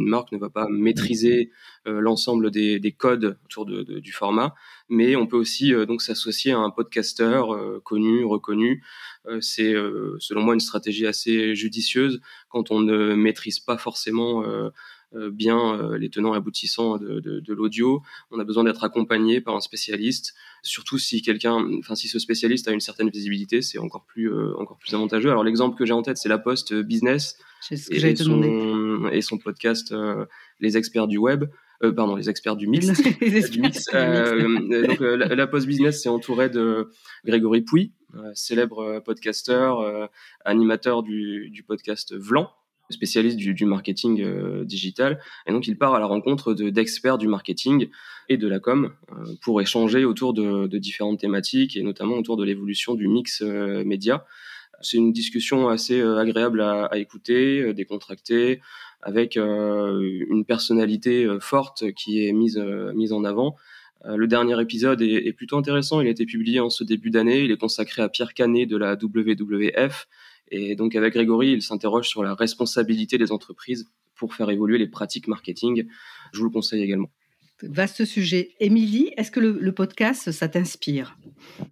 marque 0.07 0.33
ne 0.33 0.39
va 0.39 0.51
pas 0.51 0.67
maîtriser 0.69 1.51
euh, 1.87 2.01
l'ensemble 2.01 2.51
des, 2.51 2.95
codes 2.97 3.39
autour 3.45 3.67
du 3.67 4.13
format, 4.13 4.55
mais 4.89 5.17
on 5.17 5.27
peut 5.27 5.37
aussi 5.37 5.73
euh, 5.73 5.87
donc 5.87 6.03
s'associer 6.03 6.53
à 6.53 6.59
un 6.59 6.71
podcasteur 6.71 7.55
euh, 7.55 7.81
connu, 7.85 8.25
reconnu. 8.25 8.83
c'est 9.41 9.75
selon 10.19 10.43
moi 10.43 10.55
une 10.55 10.61
stratégie 10.61 11.07
assez 11.07 11.55
judicieuse 11.55 12.21
quand 12.49 12.71
on 12.71 12.81
ne 12.81 13.15
maîtrise 13.15 13.61
pas 13.61 13.77
forcément 13.77 14.43
bien 15.13 15.97
les 15.97 16.09
tenants 16.09 16.35
et 16.35 16.37
aboutissants 16.37 16.97
de, 16.99 17.21
de, 17.21 17.41
de 17.41 17.55
l'audio. 17.55 18.03
On 18.31 18.39
a 18.39 18.45
besoin 18.45 18.65
d'être 18.65 18.85
accompagné 18.85 19.41
par 19.41 19.57
un 19.57 19.61
spécialiste, 19.61 20.35
surtout 20.63 20.99
si 20.99 21.23
quelqu'un, 21.23 21.67
enfin 21.79 21.95
si 21.95 22.09
ce 22.09 22.19
spécialiste 22.19 22.69
a 22.69 22.73
une 22.73 22.81
certaine 22.81 23.11
visibilité, 23.11 23.63
c'est 23.63 23.79
encore 23.79 24.05
plus 24.05 24.33
encore 24.55 24.79
plus 24.79 24.95
avantageux. 24.95 25.31
Alors 25.31 25.45
l'exemple 25.45 25.77
que 25.77 25.85
j'ai 25.85 25.93
en 25.93 26.03
tête, 26.03 26.17
c'est 26.17 26.29
la 26.29 26.39
Poste 26.39 26.75
Business 26.75 27.37
ce 27.61 27.75
que 27.75 28.07
et, 28.07 28.17
son, 28.17 29.09
et 29.11 29.21
son 29.21 29.39
podcast 29.39 29.95
Les 30.61 30.77
experts 30.77 31.09
du 31.09 31.19
web. 31.19 31.45
Euh, 31.83 31.93
pardon, 31.93 32.15
les 32.15 32.29
experts 32.29 32.57
du 32.57 32.67
mix. 32.67 32.87
du 33.51 33.61
mix. 33.61 33.87
Euh, 33.95 34.87
donc, 34.87 35.01
euh, 35.01 35.17
la, 35.17 35.47
Post 35.47 35.67
Business 35.67 36.03
s'est 36.03 36.09
entourée 36.09 36.51
de 36.51 36.91
Grégory 37.25 37.63
Pouy, 37.63 37.93
célèbre 38.35 39.01
podcasteur, 39.01 40.11
animateur 40.45 41.03
du, 41.03 41.49
du, 41.51 41.63
podcast 41.63 42.15
Vlan, 42.15 42.51
spécialiste 42.91 43.37
du, 43.37 43.55
du 43.55 43.65
marketing 43.65 44.65
digital. 44.65 45.21
Et 45.47 45.53
donc, 45.53 45.67
il 45.67 45.79
part 45.79 45.95
à 45.95 46.01
la 46.01 46.07
rencontre 46.07 46.55
d'experts 46.55 47.19
du 47.19 47.29
marketing 47.29 47.89
et 48.29 48.37
de 48.37 48.49
la 48.49 48.61
com 48.61 48.93
pour 49.43 49.61
échanger 49.61 50.05
autour 50.05 50.35
de, 50.35 50.67
de, 50.67 50.79
différentes 50.79 51.21
thématiques 51.21 51.77
et 51.77 51.83
notamment 51.83 52.17
autour 52.17 52.37
de 52.37 52.45
l'évolution 52.45 52.95
du 52.95 53.09
mix 53.09 53.43
média. 53.43 54.25
C'est 54.83 54.97
une 54.97 55.13
discussion 55.13 55.69
assez 55.69 56.01
agréable 56.01 56.61
à, 56.63 56.87
à 56.87 56.97
écouter, 56.99 57.75
décontractée, 57.75 58.61
avec 59.03 59.37
euh, 59.37 60.25
une 60.29 60.45
personnalité 60.45 61.25
euh, 61.25 61.41
forte 61.41 61.93
qui 61.93 62.27
est 62.27 62.33
mise, 62.33 62.59
euh, 62.59 62.93
mise 62.93 63.13
en 63.13 63.25
avant. 63.25 63.57
le 64.05 64.27
dernier 64.27 64.59
épisode 64.61 65.03
est, 65.03 65.33
plutôt 65.35 65.59
intéressant. 65.59 66.01
Il 66.01 66.07
a 66.07 66.11
été 66.11 66.25
publié 66.25 66.59
en 66.59 66.71
ce 66.71 66.85
début 66.85 67.11
d'année. 67.11 67.43
Il 67.45 67.51
est 67.51 67.59
consacré 67.59 68.01
à 68.01 68.09
Pierre 68.09 68.33
Canet 68.33 68.67
de 68.67 68.79
la 68.79 68.95
WWF. 68.95 70.09
Et 70.51 70.75
donc 70.75 70.95
avec 70.97 71.15
Grégory, 71.15 71.53
il 71.53 71.63
s'interroge 71.63 72.09
sur 72.09 72.23
la 72.23 72.35
responsabilité 72.35 73.19
des 73.19 73.33
entreprises 73.33 73.89
pour 74.15 74.35
faire 74.35 74.51
évoluer 74.51 74.79
les 74.79 74.89
pratiques 74.89 75.29
marketing. 75.29 75.87
Je 76.33 76.39
vous 76.39 76.47
le 76.47 76.51
conseille 76.51 76.83
également. 76.83 77.11
Vaste 77.63 78.05
sujet. 78.05 78.51
Émilie, 78.61 79.11
est-ce 79.17 79.31
que 79.31 79.41
le, 79.41 79.73
podcast, 79.73 80.31
ça 80.33 80.49
t'inspire? 80.49 81.17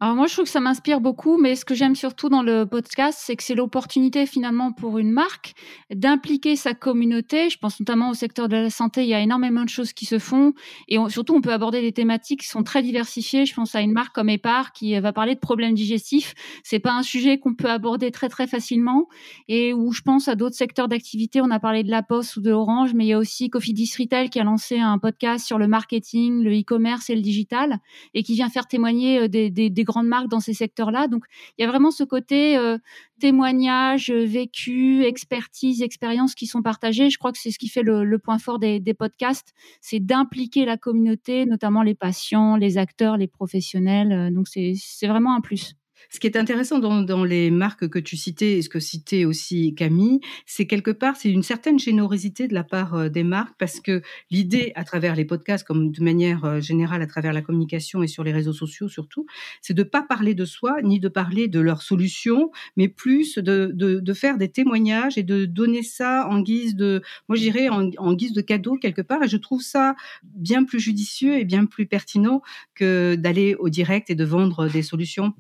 Alors 0.00 0.14
moi, 0.14 0.26
je 0.26 0.32
trouve 0.32 0.44
que 0.44 0.50
ça 0.50 0.60
m'inspire 0.60 1.00
beaucoup, 1.00 1.38
mais 1.38 1.54
ce 1.56 1.64
que 1.64 1.74
j'aime 1.74 1.94
surtout 1.94 2.28
dans 2.28 2.42
le 2.42 2.64
podcast, 2.64 3.18
c'est 3.20 3.36
que 3.36 3.42
c'est 3.42 3.54
l'opportunité 3.54 4.26
finalement 4.26 4.72
pour 4.72 4.98
une 4.98 5.10
marque 5.10 5.54
d'impliquer 5.92 6.56
sa 6.56 6.74
communauté. 6.74 7.50
Je 7.50 7.58
pense 7.58 7.80
notamment 7.80 8.10
au 8.10 8.14
secteur 8.14 8.48
de 8.48 8.56
la 8.56 8.70
santé, 8.70 9.02
il 9.02 9.08
y 9.08 9.14
a 9.14 9.20
énormément 9.20 9.64
de 9.64 9.68
choses 9.68 9.92
qui 9.92 10.06
se 10.06 10.18
font, 10.18 10.52
et 10.88 10.98
surtout 11.08 11.34
on 11.34 11.40
peut 11.40 11.52
aborder 11.52 11.80
des 11.80 11.92
thématiques 11.92 12.40
qui 12.40 12.48
sont 12.48 12.62
très 12.62 12.82
diversifiées. 12.82 13.46
Je 13.46 13.54
pense 13.54 13.74
à 13.74 13.80
une 13.80 13.92
marque 13.92 14.14
comme 14.14 14.28
Epar 14.28 14.72
qui 14.72 14.98
va 15.00 15.12
parler 15.12 15.34
de 15.34 15.40
problèmes 15.40 15.74
digestifs. 15.74 16.34
C'est 16.62 16.80
pas 16.80 16.92
un 16.92 17.02
sujet 17.02 17.38
qu'on 17.38 17.54
peut 17.54 17.70
aborder 17.70 18.10
très 18.10 18.28
très 18.28 18.46
facilement, 18.46 19.08
et 19.48 19.72
où 19.72 19.92
je 19.92 20.02
pense 20.02 20.28
à 20.28 20.34
d'autres 20.34 20.56
secteurs 20.56 20.88
d'activité. 20.88 21.40
On 21.40 21.50
a 21.50 21.60
parlé 21.60 21.82
de 21.82 21.90
la 21.90 22.02
Poste 22.02 22.36
ou 22.36 22.40
de 22.40 22.52
Orange, 22.52 22.94
mais 22.94 23.04
il 23.04 23.08
y 23.08 23.12
a 23.12 23.18
aussi 23.18 23.48
Coffee 23.48 23.74
Retail 23.98 24.30
qui 24.30 24.38
a 24.38 24.44
lancé 24.44 24.78
un 24.78 24.98
podcast 24.98 25.46
sur 25.46 25.58
le 25.58 25.68
marketing, 25.78 26.42
le 26.42 26.50
e-commerce 26.58 27.08
et 27.08 27.14
le 27.14 27.22
digital, 27.22 27.78
et 28.14 28.24
qui 28.24 28.34
vient 28.34 28.48
faire 28.48 28.66
témoigner 28.66 29.20
euh, 29.20 29.28
des, 29.28 29.84
grandes 29.84 30.08
marques 30.08 30.28
dans 30.28 30.40
ces 30.40 30.54
secteurs-là. 30.54 31.06
Donc, 31.06 31.24
il 31.56 31.62
y 31.62 31.64
a 31.64 31.68
vraiment 31.68 31.92
ce 31.92 32.02
côté 32.02 32.56
euh, 32.56 32.78
témoignage, 33.20 34.10
vécu, 34.10 35.04
expertise, 35.04 35.82
expérience 35.82 36.34
qui 36.34 36.46
sont 36.46 36.62
partagés. 36.62 37.10
Je 37.10 37.18
crois 37.18 37.30
que 37.30 37.38
c'est 37.38 37.52
ce 37.52 37.58
qui 37.58 37.68
fait 37.68 37.82
le, 37.82 38.18
point 38.18 38.38
fort 38.38 38.58
des, 38.58 38.80
podcasts, 38.98 39.54
c'est 39.80 40.00
d'impliquer 40.00 40.64
la 40.64 40.76
communauté, 40.76 41.46
notamment 41.46 41.82
les 41.82 41.94
patients, 41.94 42.56
les 42.56 42.76
acteurs, 42.76 43.16
les 43.16 43.28
professionnels. 43.28 44.12
Euh, 44.12 44.30
donc, 44.30 44.48
c'est 44.48 45.06
vraiment 45.06 45.34
un 45.36 45.40
plus. 45.40 45.77
Ce 46.10 46.20
qui 46.20 46.26
est 46.26 46.36
intéressant 46.36 46.78
dans, 46.78 47.24
les 47.24 47.50
marques 47.50 47.88
que 47.88 47.98
tu 47.98 48.16
citais 48.16 48.58
et 48.58 48.62
ce 48.62 48.68
que 48.68 48.80
citait 48.80 49.24
aussi 49.24 49.74
Camille, 49.74 50.20
c'est 50.46 50.66
quelque 50.66 50.90
part, 50.90 51.16
c'est 51.16 51.30
une 51.30 51.42
certaine 51.42 51.78
générosité 51.78 52.48
de 52.48 52.54
la 52.54 52.64
part 52.64 52.94
euh, 52.94 53.08
des 53.08 53.24
marques 53.24 53.54
parce 53.58 53.80
que 53.80 54.02
l'idée 54.30 54.72
à 54.74 54.84
travers 54.84 55.14
les 55.14 55.24
podcasts, 55.24 55.66
comme 55.66 55.90
de 55.90 56.02
manière 56.02 56.44
euh, 56.44 56.60
générale 56.60 57.02
à 57.02 57.06
travers 57.06 57.32
la 57.32 57.42
communication 57.42 58.02
et 58.02 58.06
sur 58.06 58.24
les 58.24 58.32
réseaux 58.32 58.52
sociaux 58.52 58.88
surtout, 58.88 59.26
c'est 59.60 59.74
de 59.74 59.82
pas 59.82 60.02
parler 60.02 60.34
de 60.34 60.44
soi 60.44 60.80
ni 60.82 61.00
de 61.00 61.08
parler 61.08 61.48
de 61.48 61.60
leurs 61.60 61.82
solutions, 61.82 62.50
mais 62.76 62.88
plus 62.88 63.38
de, 63.38 63.70
de, 63.74 64.12
faire 64.14 64.38
des 64.38 64.48
témoignages 64.48 65.18
et 65.18 65.22
de 65.22 65.44
donner 65.44 65.82
ça 65.82 66.26
en 66.28 66.40
guise 66.40 66.74
de, 66.74 67.02
moi 67.28 67.36
je 67.36 67.42
dirais 67.42 67.68
en, 67.68 67.90
en 67.98 68.14
guise 68.14 68.32
de 68.32 68.40
cadeau 68.40 68.76
quelque 68.76 69.02
part. 69.02 69.22
Et 69.22 69.28
je 69.28 69.36
trouve 69.36 69.62
ça 69.62 69.94
bien 70.22 70.64
plus 70.64 70.80
judicieux 70.80 71.38
et 71.38 71.44
bien 71.44 71.66
plus 71.66 71.86
pertinent 71.86 72.42
que 72.74 73.14
d'aller 73.16 73.54
au 73.56 73.68
direct 73.68 74.10
et 74.10 74.14
de 74.14 74.24
vendre 74.24 74.68
des 74.68 74.82
solutions 74.82 75.34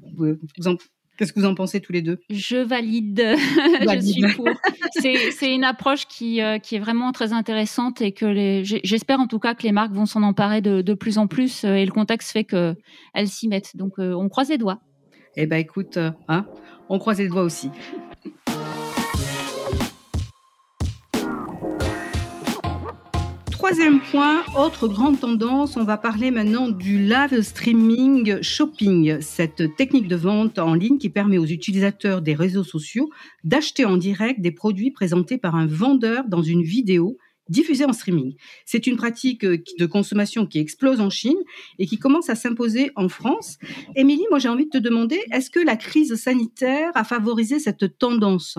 Qu'est-ce 1.18 1.32
que 1.32 1.40
vous 1.40 1.46
en 1.46 1.54
pensez 1.56 1.80
tous 1.80 1.92
les 1.92 2.00
deux? 2.00 2.20
Je 2.30 2.58
valide. 2.58 3.20
je 3.36 4.00
suis 4.00 4.36
pour. 4.36 4.48
C'est 5.00 5.52
une 5.52 5.64
approche 5.64 6.06
qui, 6.06 6.40
euh, 6.40 6.58
qui 6.58 6.76
est 6.76 6.78
vraiment 6.78 7.10
très 7.10 7.32
intéressante 7.32 8.00
et 8.00 8.12
que 8.12 8.62
j'espère 8.62 9.18
en 9.18 9.26
tout 9.26 9.40
cas 9.40 9.54
que 9.54 9.64
les 9.64 9.72
marques 9.72 9.92
vont 9.92 10.06
s'en 10.06 10.22
emparer 10.22 10.60
de, 10.60 10.80
de, 10.80 10.94
plus 10.94 11.18
en 11.18 11.26
plus 11.26 11.64
euh, 11.64 11.74
et 11.74 11.84
le 11.84 11.90
contexte 11.90 12.30
fait 12.30 12.44
qu'elles 12.44 13.28
s'y 13.28 13.48
mettent. 13.48 13.76
Donc 13.76 13.98
euh, 13.98 14.12
on 14.12 14.28
croise 14.28 14.48
les 14.48 14.58
doigts. 14.58 14.78
Eh 15.36 15.46
ben 15.46 15.56
écoute, 15.56 15.98
hein, 16.28 16.46
on 16.88 17.00
croise 17.00 17.18
les 17.18 17.28
doigts 17.28 17.42
aussi. 17.42 17.70
Troisième 23.68 24.00
point, 24.00 24.46
autre 24.56 24.88
grande 24.88 25.20
tendance, 25.20 25.76
on 25.76 25.84
va 25.84 25.98
parler 25.98 26.30
maintenant 26.30 26.70
du 26.70 27.00
live 27.00 27.42
streaming 27.42 28.40
shopping, 28.40 29.20
cette 29.20 29.76
technique 29.76 30.08
de 30.08 30.16
vente 30.16 30.58
en 30.58 30.72
ligne 30.72 30.96
qui 30.96 31.10
permet 31.10 31.36
aux 31.36 31.44
utilisateurs 31.44 32.22
des 32.22 32.32
réseaux 32.32 32.64
sociaux 32.64 33.10
d'acheter 33.44 33.84
en 33.84 33.98
direct 33.98 34.40
des 34.40 34.52
produits 34.52 34.90
présentés 34.90 35.36
par 35.36 35.54
un 35.54 35.66
vendeur 35.66 36.24
dans 36.28 36.40
une 36.40 36.62
vidéo 36.62 37.18
diffusée 37.50 37.84
en 37.84 37.92
streaming. 37.92 38.36
C'est 38.64 38.86
une 38.86 38.96
pratique 38.96 39.44
euh, 39.44 39.62
de 39.78 39.84
consommation 39.84 40.46
qui 40.46 40.60
explose 40.60 41.02
en 41.02 41.10
Chine 41.10 41.38
et 41.78 41.84
qui 41.84 41.98
commence 41.98 42.30
à 42.30 42.36
s'imposer 42.36 42.90
en 42.96 43.10
France. 43.10 43.58
Émilie, 43.94 44.24
moi 44.30 44.38
j'ai 44.38 44.48
envie 44.48 44.64
de 44.64 44.70
te 44.70 44.78
demander, 44.78 45.20
est-ce 45.30 45.50
que 45.50 45.60
la 45.60 45.76
crise 45.76 46.14
sanitaire 46.14 46.90
a 46.94 47.04
favorisé 47.04 47.58
cette 47.58 47.98
tendance? 47.98 48.56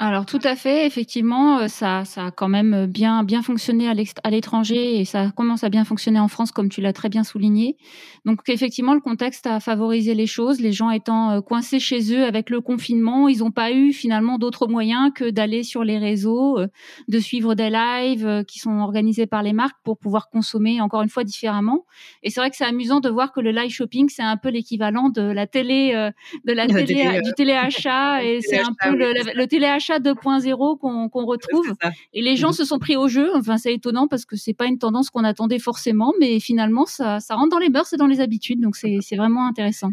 Alors 0.00 0.26
tout 0.26 0.38
à 0.44 0.54
fait, 0.54 0.86
effectivement, 0.86 1.58
euh, 1.58 1.66
ça, 1.66 2.04
ça 2.04 2.26
a 2.26 2.30
quand 2.30 2.48
même 2.48 2.86
bien, 2.86 3.24
bien 3.24 3.42
fonctionné 3.42 3.88
à 3.88 4.30
l'étranger 4.30 5.00
et 5.00 5.04
ça 5.04 5.32
commence 5.34 5.64
à 5.64 5.70
bien 5.70 5.84
fonctionner 5.84 6.20
en 6.20 6.28
France, 6.28 6.52
comme 6.52 6.68
tu 6.68 6.80
l'as 6.80 6.92
très 6.92 7.08
bien 7.08 7.24
souligné. 7.24 7.76
Donc 8.24 8.42
effectivement, 8.46 8.94
le 8.94 9.00
contexte 9.00 9.48
a 9.48 9.58
favorisé 9.58 10.14
les 10.14 10.28
choses. 10.28 10.60
Les 10.60 10.70
gens 10.70 10.90
étant 10.90 11.32
euh, 11.32 11.40
coincés 11.40 11.80
chez 11.80 12.14
eux 12.14 12.24
avec 12.24 12.48
le 12.48 12.60
confinement, 12.60 13.28
ils 13.28 13.38
n'ont 13.38 13.50
pas 13.50 13.72
eu 13.72 13.92
finalement 13.92 14.38
d'autres 14.38 14.68
moyens 14.68 15.10
que 15.12 15.30
d'aller 15.30 15.64
sur 15.64 15.82
les 15.82 15.98
réseaux, 15.98 16.60
euh, 16.60 16.68
de 17.08 17.18
suivre 17.18 17.56
des 17.56 17.68
lives 17.68 18.44
qui 18.46 18.60
sont 18.60 18.78
organisés 18.78 19.26
par 19.26 19.42
les 19.42 19.52
marques 19.52 19.78
pour 19.82 19.98
pouvoir 19.98 20.30
consommer 20.30 20.80
encore 20.80 21.02
une 21.02 21.08
fois 21.08 21.24
différemment. 21.24 21.86
Et 22.22 22.30
c'est 22.30 22.38
vrai 22.38 22.50
que 22.50 22.56
c'est 22.56 22.64
amusant 22.64 23.00
de 23.00 23.08
voir 23.08 23.32
que 23.32 23.40
le 23.40 23.50
live 23.50 23.72
shopping, 23.72 24.08
c'est 24.08 24.22
un 24.22 24.36
peu 24.36 24.50
l'équivalent 24.50 25.08
de 25.08 25.22
la 25.22 25.48
télé, 25.48 25.90
de 26.44 26.52
la, 26.52 26.68
télé, 26.68 27.20
du 27.20 27.32
téléachat 27.36 28.22
et 28.22 28.40
c'est 28.48 28.60
un 28.60 28.74
peu 28.80 28.94
le, 28.94 29.34
le 29.34 29.46
téléachat 29.48 29.87
2.0 29.96 30.78
qu'on 30.78 31.24
retrouve. 31.24 31.72
Et 32.12 32.22
les 32.22 32.36
gens 32.36 32.48
mhm. 32.48 32.54
se 32.54 32.64
sont 32.64 32.78
pris 32.78 32.96
au 32.96 33.08
jeu. 33.08 33.30
Enfin, 33.34 33.56
c'est 33.56 33.74
étonnant 33.74 34.06
parce 34.06 34.24
que 34.24 34.36
c'est 34.36 34.54
pas 34.54 34.66
une 34.66 34.78
tendance 34.78 35.10
qu'on 35.10 35.24
attendait 35.24 35.58
forcément, 35.58 36.12
mais 36.20 36.40
finalement, 36.40 36.86
ça, 36.86 37.20
ça 37.20 37.34
rentre 37.34 37.50
dans 37.50 37.58
les 37.58 37.70
mœurs 37.70 37.92
et 37.92 37.96
dans 37.96 38.06
les 38.06 38.20
habitudes. 38.20 38.60
Donc, 38.60 38.76
c'est 38.76 39.16
vraiment 39.16 39.46
intéressant. 39.46 39.90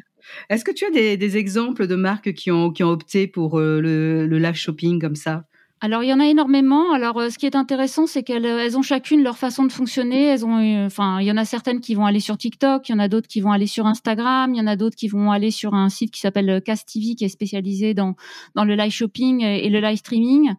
Est-ce 0.49 0.65
que 0.65 0.71
tu 0.71 0.85
as 0.85 0.89
des, 0.89 1.37
exemples 1.37 1.87
de 1.87 1.95
marques 1.95 2.33
qui 2.33 2.51
ont, 2.51 2.71
qui 2.71 2.83
ont 2.83 2.89
opté 2.89 3.27
pour 3.27 3.59
euh, 3.59 3.79
le, 3.79 4.27
le 4.27 4.39
live 4.39 4.55
shopping 4.55 4.99
comme 4.99 5.15
ça? 5.15 5.45
Alors 5.81 6.03
il 6.03 6.07
y 6.07 6.13
en 6.13 6.21
a 6.21 6.25
énormément. 6.25 6.93
Alors 6.93 7.19
euh, 7.19 7.29
ce 7.29 7.37
qui 7.37 7.45
est 7.45 7.55
intéressant, 7.55 8.07
c'est 8.07 8.23
qu'elles 8.23 8.45
elles 8.45 8.77
ont 8.77 8.81
chacune 8.81 9.21
leur 9.21 9.37
façon 9.37 9.65
de 9.65 9.71
fonctionner. 9.71 10.23
Elles 10.27 10.45
ont, 10.45 10.57
euh, 10.57 10.85
enfin, 10.85 11.19
il 11.19 11.27
y 11.27 11.31
en 11.31 11.37
a 11.37 11.43
certaines 11.43 11.81
qui 11.81 11.95
vont 11.95 12.05
aller 12.05 12.21
sur 12.21 12.37
TikTok, 12.37 12.87
il 12.87 12.93
y 12.93 12.95
en 12.95 12.99
a 12.99 13.09
d'autres 13.09 13.27
qui 13.27 13.41
vont 13.41 13.51
aller 13.51 13.67
sur 13.67 13.85
Instagram, 13.85 14.53
il 14.53 14.57
y 14.57 14.61
en 14.61 14.67
a 14.67 14.77
d'autres 14.77 14.95
qui 14.95 15.09
vont 15.09 15.31
aller 15.31 15.51
sur 15.51 15.73
un 15.73 15.89
site 15.89 16.11
qui 16.11 16.21
s'appelle 16.21 16.49
euh, 16.49 16.59
Cast 16.61 16.87
TV, 16.87 17.15
qui 17.15 17.25
est 17.25 17.29
spécialisé 17.29 17.93
dans 17.93 18.15
dans 18.55 18.63
le 18.63 18.73
live 18.75 18.91
shopping 18.91 19.43
et 19.43 19.69
le 19.69 19.81
live 19.81 19.97
streaming. 19.97 20.53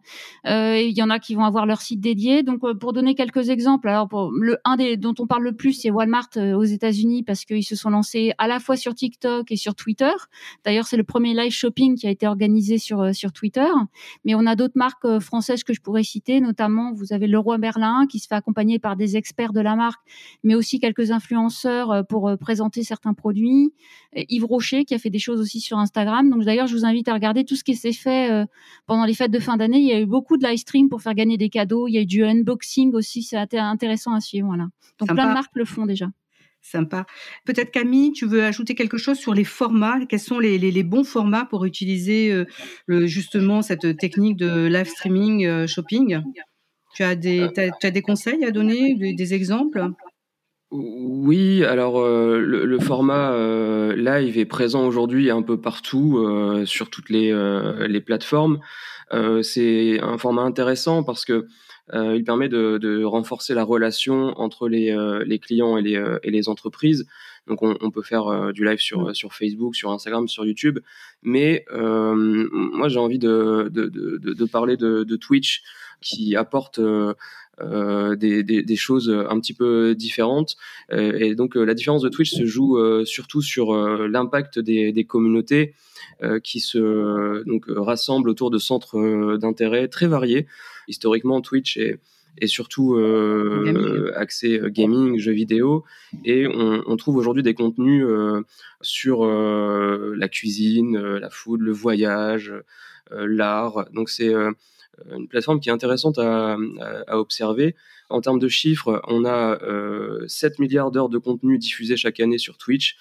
Euh, 0.45 0.79
il 0.79 0.95
y 0.95 1.01
en 1.01 1.09
a 1.09 1.17
qui 1.17 1.33
vont 1.33 1.45
avoir 1.45 1.65
leur 1.65 1.81
site 1.81 1.99
dédié. 1.99 2.43
Donc 2.43 2.61
pour 2.79 2.93
donner 2.93 3.15
quelques 3.15 3.49
exemples, 3.49 3.89
alors 3.89 4.07
pour 4.07 4.31
le 4.31 4.57
un 4.65 4.75
des 4.75 4.97
dont 4.97 5.15
on 5.17 5.25
parle 5.25 5.43
le 5.43 5.55
plus, 5.55 5.73
c'est 5.73 5.89
Walmart 5.89 6.29
aux 6.37 6.63
États-Unis 6.63 7.23
parce 7.23 7.43
qu'ils 7.43 7.65
se 7.65 7.75
sont 7.75 7.89
lancés 7.89 8.33
à 8.37 8.47
la 8.47 8.59
fois 8.59 8.77
sur 8.77 8.93
TikTok 8.93 9.51
et 9.51 9.55
sur 9.55 9.73
Twitter. 9.73 10.13
D'ailleurs, 10.63 10.85
c'est 10.85 10.97
le 10.97 11.03
premier 11.03 11.33
live 11.33 11.51
shopping 11.51 11.95
qui 11.95 12.05
a 12.05 12.11
été 12.11 12.27
organisé 12.27 12.77
sur 12.77 13.15
sur 13.15 13.31
Twitter. 13.31 13.67
Mais 14.23 14.35
on 14.35 14.45
a 14.45 14.55
d'autres 14.55 14.77
marques 14.77 15.06
euh, 15.07 15.19
françaises 15.19 15.63
que 15.63 15.73
je 15.73 15.81
pourrais 15.81 16.03
citer, 16.03 16.41
notamment 16.41 16.93
vous 16.93 17.13
avez 17.13 17.27
Leroy 17.27 17.57
Merlin 17.57 18.05
qui 18.07 18.19
se 18.19 18.27
fait 18.27 18.35
accompagner 18.35 18.79
par 18.79 18.95
des 18.95 19.17
experts 19.17 19.53
de 19.53 19.61
la 19.61 19.75
marque, 19.75 20.01
mais 20.43 20.55
aussi 20.55 20.79
quelques 20.79 21.11
influenceurs 21.11 21.91
euh, 21.91 22.03
pour 22.03 22.27
euh, 22.27 22.35
présenter 22.35 22.83
certains 22.83 23.13
produits. 23.13 23.73
Yves 24.15 24.45
Rocher 24.45 24.85
qui 24.85 24.93
a 24.95 24.99
fait 24.99 25.09
des 25.09 25.19
choses 25.19 25.39
aussi 25.39 25.59
sur 25.59 25.77
Instagram. 25.77 26.29
Donc 26.29 26.43
d'ailleurs, 26.43 26.67
je 26.67 26.75
vous 26.75 26.85
invite 26.85 27.07
à 27.07 27.13
regarder 27.13 27.43
tout 27.43 27.55
ce 27.55 27.63
qui 27.63 27.75
s'est 27.75 27.93
fait 27.93 28.45
pendant 28.87 29.05
les 29.05 29.13
fêtes 29.13 29.31
de 29.31 29.39
fin 29.39 29.57
d'année. 29.57 29.79
Il 29.79 29.87
y 29.87 29.91
a 29.91 29.99
eu 29.99 30.05
beaucoup 30.05 30.37
de 30.37 30.47
live 30.47 30.57
stream 30.57 30.89
pour 30.89 31.01
faire 31.01 31.13
gagner 31.13 31.37
des 31.37 31.49
cadeaux. 31.49 31.87
Il 31.87 31.93
y 31.93 31.97
a 31.97 32.01
eu 32.01 32.05
du 32.05 32.23
unboxing 32.23 32.93
aussi, 32.93 33.21
c'est 33.21 33.37
intéressant 33.37 34.13
à 34.13 34.19
suivre. 34.19 34.47
Voilà. 34.47 34.67
Donc 34.97 35.13
plein 35.13 35.27
de 35.27 35.33
marques 35.33 35.55
le 35.55 35.65
font 35.65 35.85
déjà. 35.85 36.07
Sympa. 36.69 37.05
Peut-être 37.45 37.71
Camille, 37.71 38.11
tu 38.11 38.25
veux 38.25 38.43
ajouter 38.43 38.75
quelque 38.75 38.97
chose 38.97 39.17
sur 39.17 39.33
les 39.33 39.45
formats? 39.45 40.05
Quels 40.05 40.19
sont 40.19 40.39
les, 40.39 40.83
bons 40.83 41.05
formats 41.05 41.45
pour 41.45 41.63
utiliser 41.63 42.29
euh, 42.89 43.07
justement 43.07 43.61
cette 43.61 43.97
technique 43.97 44.35
de 44.35 44.65
live 44.67 44.87
streaming 44.87 45.45
euh, 45.45 45.65
shopping? 45.65 46.21
Tu 46.93 47.03
as 47.03 47.15
des, 47.15 48.01
conseils 48.03 48.43
à 48.43 48.51
donner, 48.51 48.95
des, 48.95 49.33
exemples? 49.33 49.87
Oui, 50.71 51.63
alors 51.63 52.01
le, 52.01 52.65
le, 52.65 52.79
format 52.79 53.31
live 53.95 54.37
est 54.37 54.45
présent 54.45 54.85
aujourd'hui 54.85 55.29
un 55.29 55.43
peu 55.43 55.61
partout 55.61 56.19
sur 56.65 56.89
toutes 56.89 57.09
les, 57.09 58.01
plateformes. 58.05 58.59
c'est 59.41 59.99
un 60.01 60.17
format 60.17 60.41
intéressant 60.41 61.03
parce 61.03 61.23
que 61.23 61.33
euh, 61.33 61.47
il 61.93 62.23
permet 62.23 62.49
de, 62.49 62.77
de, 62.77 63.03
renforcer 63.03 63.53
la 63.53 63.63
relation 63.63 64.33
entre 64.39 64.67
les, 64.67 64.91
euh, 64.91 65.23
les 65.25 65.39
clients 65.39 65.77
et 65.77 65.81
les, 65.81 65.95
euh, 65.95 66.19
et 66.23 66.31
les, 66.31 66.49
entreprises. 66.49 67.07
Donc 67.47 67.63
on, 67.63 67.77
on 67.79 67.91
peut 67.91 68.01
faire 68.01 68.51
du 68.51 68.65
live 68.65 68.79
sur, 68.79 69.15
sur, 69.15 69.33
Facebook, 69.33 69.75
sur 69.75 69.91
Instagram, 69.91 70.27
sur 70.27 70.45
YouTube. 70.45 70.79
Mais 71.23 71.65
moi 71.71 72.89
j'ai 72.89 72.99
envie 72.99 73.19
de, 73.19 73.69
de, 73.71 73.87
de, 73.87 74.45
parler 74.45 74.75
de, 74.75 75.15
Twitch 75.15 75.63
qui 76.01 76.35
apporte 76.35 76.79
euh, 76.79 77.13
des, 78.17 78.43
des, 78.43 78.63
des, 78.63 78.75
choses 78.75 79.09
un 79.09 79.39
petit 79.39 79.53
peu 79.53 79.95
différentes. 79.95 80.57
et 80.91 81.35
donc 81.35 81.55
la 81.55 81.73
différence 81.73 82.01
de 82.01 82.09
Twitch 82.09 82.31
se 82.31 82.45
joue 82.45 82.77
surtout 83.05 83.41
sur 83.41 83.73
l'impact 83.73 84.59
des, 84.59 84.91
des, 84.91 85.05
communautés 85.05 85.73
qui 86.43 86.59
se 86.59 87.45
donc 87.45 87.63
rassemblent 87.69 88.29
autour 88.29 88.51
de 88.51 88.57
centres 88.57 89.37
d'intérêt 89.37 89.87
très 89.87 90.07
variés. 90.07 90.47
Historiquement, 90.87 91.41
Twitch 91.41 91.77
est, 91.77 91.99
est 92.39 92.47
surtout 92.47 92.95
euh, 92.95 94.11
axé 94.15 94.59
euh, 94.59 94.69
gaming, 94.69 95.17
jeux 95.19 95.31
vidéo, 95.31 95.83
et 96.25 96.47
on, 96.47 96.83
on 96.85 96.97
trouve 96.97 97.17
aujourd'hui 97.17 97.43
des 97.43 97.53
contenus 97.53 98.05
euh, 98.05 98.41
sur 98.81 99.25
euh, 99.25 100.13
la 100.17 100.29
cuisine, 100.29 100.97
la 100.97 101.29
food, 101.29 101.61
le 101.61 101.71
voyage, 101.71 102.53
l'art. 103.11 103.87
Donc 103.93 104.09
c'est 104.09 104.33
une 105.11 105.27
plateforme 105.27 105.59
qui 105.59 105.69
est 105.69 105.71
intéressante 105.71 106.17
à, 106.17 106.53
à, 106.53 106.57
à, 107.07 107.17
observer. 107.17 107.75
En 108.09 108.21
termes 108.21 108.39
de 108.39 108.47
chiffres, 108.47 109.01
on 109.07 109.25
a 109.25 109.57
7 110.27 110.59
milliards 110.59 110.91
d'heures 110.91 111.09
de 111.09 111.17
contenu 111.17 111.57
diffusés 111.57 111.95
chaque 111.97 112.19
année 112.19 112.37
sur 112.37 112.57
Twitch 112.57 112.97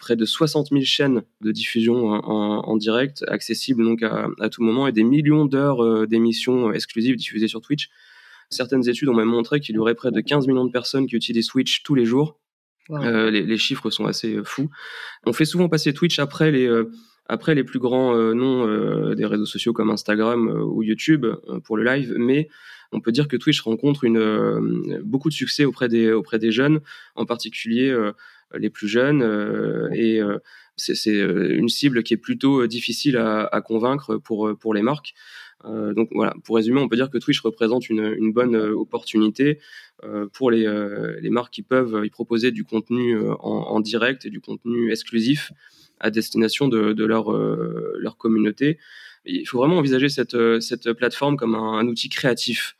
près 0.00 0.16
de 0.16 0.24
60 0.24 0.70
000 0.70 0.82
chaînes 0.82 1.22
de 1.40 1.52
diffusion 1.52 2.08
en, 2.08 2.68
en 2.68 2.76
direct, 2.76 3.24
accessibles 3.28 3.84
donc 3.84 4.02
à, 4.02 4.28
à, 4.40 4.48
tout 4.48 4.62
moment, 4.62 4.88
et 4.88 4.92
des 4.92 5.04
millions 5.04 5.44
d'heures 5.44 5.84
euh, 5.84 6.06
d'émissions 6.06 6.72
exclusives 6.72 7.16
diffusées 7.16 7.48
sur 7.48 7.60
Twitch. 7.60 7.90
Certaines 8.48 8.88
études 8.88 9.08
ont 9.08 9.14
même 9.14 9.28
montré 9.28 9.60
qu'il 9.60 9.76
y 9.76 9.78
aurait 9.78 9.94
près 9.94 10.10
de 10.10 10.20
15 10.20 10.48
millions 10.48 10.64
de 10.64 10.72
personnes 10.72 11.06
qui 11.06 11.14
utilisent 11.14 11.46
Twitch 11.46 11.84
tous 11.84 11.94
les 11.94 12.04
jours. 12.04 12.40
Euh, 12.90 13.30
les, 13.30 13.42
les, 13.42 13.56
chiffres 13.56 13.90
sont 13.90 14.06
assez 14.06 14.34
euh, 14.34 14.44
fous. 14.44 14.68
On 15.24 15.32
fait 15.32 15.44
souvent 15.44 15.68
passer 15.68 15.92
Twitch 15.92 16.18
après 16.18 16.50
les, 16.50 16.66
euh, 16.66 16.90
après 17.26 17.54
les 17.54 17.62
plus 17.62 17.78
grands 17.78 18.16
euh, 18.16 18.34
noms 18.34 19.14
des 19.14 19.26
réseaux 19.26 19.46
sociaux 19.46 19.72
comme 19.72 19.90
Instagram 19.90 20.48
ou 20.48 20.82
YouTube 20.82 21.26
pour 21.64 21.76
le 21.76 21.84
live, 21.84 22.14
mais 22.18 22.48
on 22.92 23.00
peut 23.00 23.12
dire 23.12 23.28
que 23.28 23.36
Twitch 23.36 23.60
rencontre 23.60 24.04
une, 24.04 25.00
beaucoup 25.04 25.28
de 25.28 25.34
succès 25.34 25.64
auprès 25.64 25.88
des, 25.88 26.12
auprès 26.12 26.38
des 26.38 26.52
jeunes, 26.52 26.80
en 27.14 27.24
particulier 27.24 27.94
les 28.58 28.70
plus 28.70 28.88
jeunes 28.88 29.22
euh, 29.22 29.90
et 29.92 30.20
euh, 30.20 30.38
c'est 30.76 31.16
euh, 31.16 31.56
une 31.56 31.68
cible 31.68 32.02
qui 32.02 32.14
est 32.14 32.18
plutôt 32.18 32.66
difficile 32.66 33.16
à, 33.18 33.60
convaincre 33.60 34.16
pour 34.16 34.56
pour 34.58 34.74
les 34.74 34.82
marques. 34.82 35.14
Euh, 35.66 35.92
donc 35.92 36.08
voilà, 36.12 36.34
pour 36.44 36.56
résumer, 36.56 36.80
on 36.80 36.88
peut 36.88 36.96
dire 36.96 37.10
que 37.10 37.18
Twitch 37.18 37.40
représente 37.40 37.90
une, 37.90 38.14
une 38.18 38.32
bonne 38.32 38.56
opportunité 38.56 39.58
euh, 40.04 40.26
pour 40.32 40.50
les, 40.50 40.66
les, 41.20 41.28
marques 41.28 41.52
qui 41.52 41.62
peuvent 41.62 42.00
y 42.02 42.08
proposer 42.08 42.50
du 42.50 42.64
contenu 42.64 43.18
en, 43.40 43.78
direct 43.80 44.24
et 44.24 44.30
du 44.30 44.40
contenu 44.40 44.90
exclusif 44.90 45.52
à 45.98 46.10
destination 46.10 46.66
de, 46.68 47.04
leur, 47.04 47.30
leur 47.30 48.16
communauté. 48.16 48.78
Il 49.26 49.46
faut 49.46 49.58
vraiment 49.58 49.76
envisager 49.76 50.08
cette, 50.08 50.34
cette 50.60 50.94
plateforme 50.94 51.36
comme 51.36 51.54
un 51.54 51.86
outil 51.86 52.08
créatif. 52.08 52.74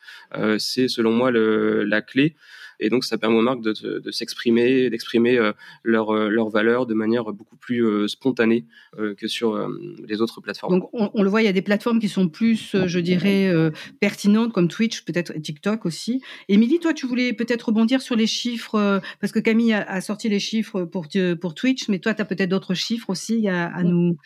C'est 0.59 0.89
selon 0.89 1.13
moi 1.13 1.31
le, 1.31 1.85
la 1.85 2.03
clé. 2.03 2.37
Et 2.81 2.89
donc, 2.89 3.05
ça 3.05 3.19
permet 3.19 3.37
aux 3.37 3.43
marques 3.43 3.61
de, 3.61 3.99
de, 3.99 4.11
s'exprimer, 4.11 4.91
d'exprimer 4.91 5.39
euh, 5.39 5.53
leurs 5.85 6.13
leur 6.31 6.49
valeurs 6.49 6.87
de 6.87 6.95
manière 6.95 7.25
beaucoup 7.25 7.57
plus 7.57 7.85
euh, 7.85 8.09
spontanée 8.09 8.65
euh, 8.99 9.15
que 9.15 9.29
sur 9.29 9.69
les 10.09 10.21
autres 10.23 10.41
plateformes. 10.41 10.81
Donc, 10.81 10.89
on, 10.93 11.11
on, 11.15 11.23
le 11.23 11.29
voit, 11.29 11.43
il 11.43 11.45
y 11.45 11.49
a 11.49 11.53
des 11.53 11.63
plateformes 11.63 12.01
qui 12.01 12.09
sont 12.09 12.29
plus, 12.29 12.75
je 12.87 12.99
dirais, 12.99 13.53
pertinentes, 14.01 14.53
comme 14.53 14.69
Twitch, 14.69 15.05
peut-être 15.05 15.33
TikTok 15.35 15.85
aussi. 15.85 16.23
Émilie, 16.49 16.81
toi, 16.81 16.95
tu 16.95 17.07
voulais 17.07 17.33
peut-être 17.33 17.67
rebondir 17.67 18.01
sur 18.01 18.17
les 18.17 18.27
chiffres, 18.27 19.01
parce 19.21 19.33
que 19.33 19.39
Camille 19.39 19.75
a, 19.75 19.83
a, 19.83 20.01
sorti 20.01 20.29
les 20.29 20.41
chiffres 20.41 20.85
pour, 20.85 21.09
pour 21.41 21.55
Twitch, 21.55 21.89
mais 21.89 21.99
toi, 21.99 22.15
tu 22.15 22.23
as 22.23 22.25
peut-être 22.25 22.49
d'autres 22.49 22.75
chiffres 22.75 23.11
aussi 23.11 23.47
à, 23.49 23.67
à 23.67 23.83
nous 23.83 24.17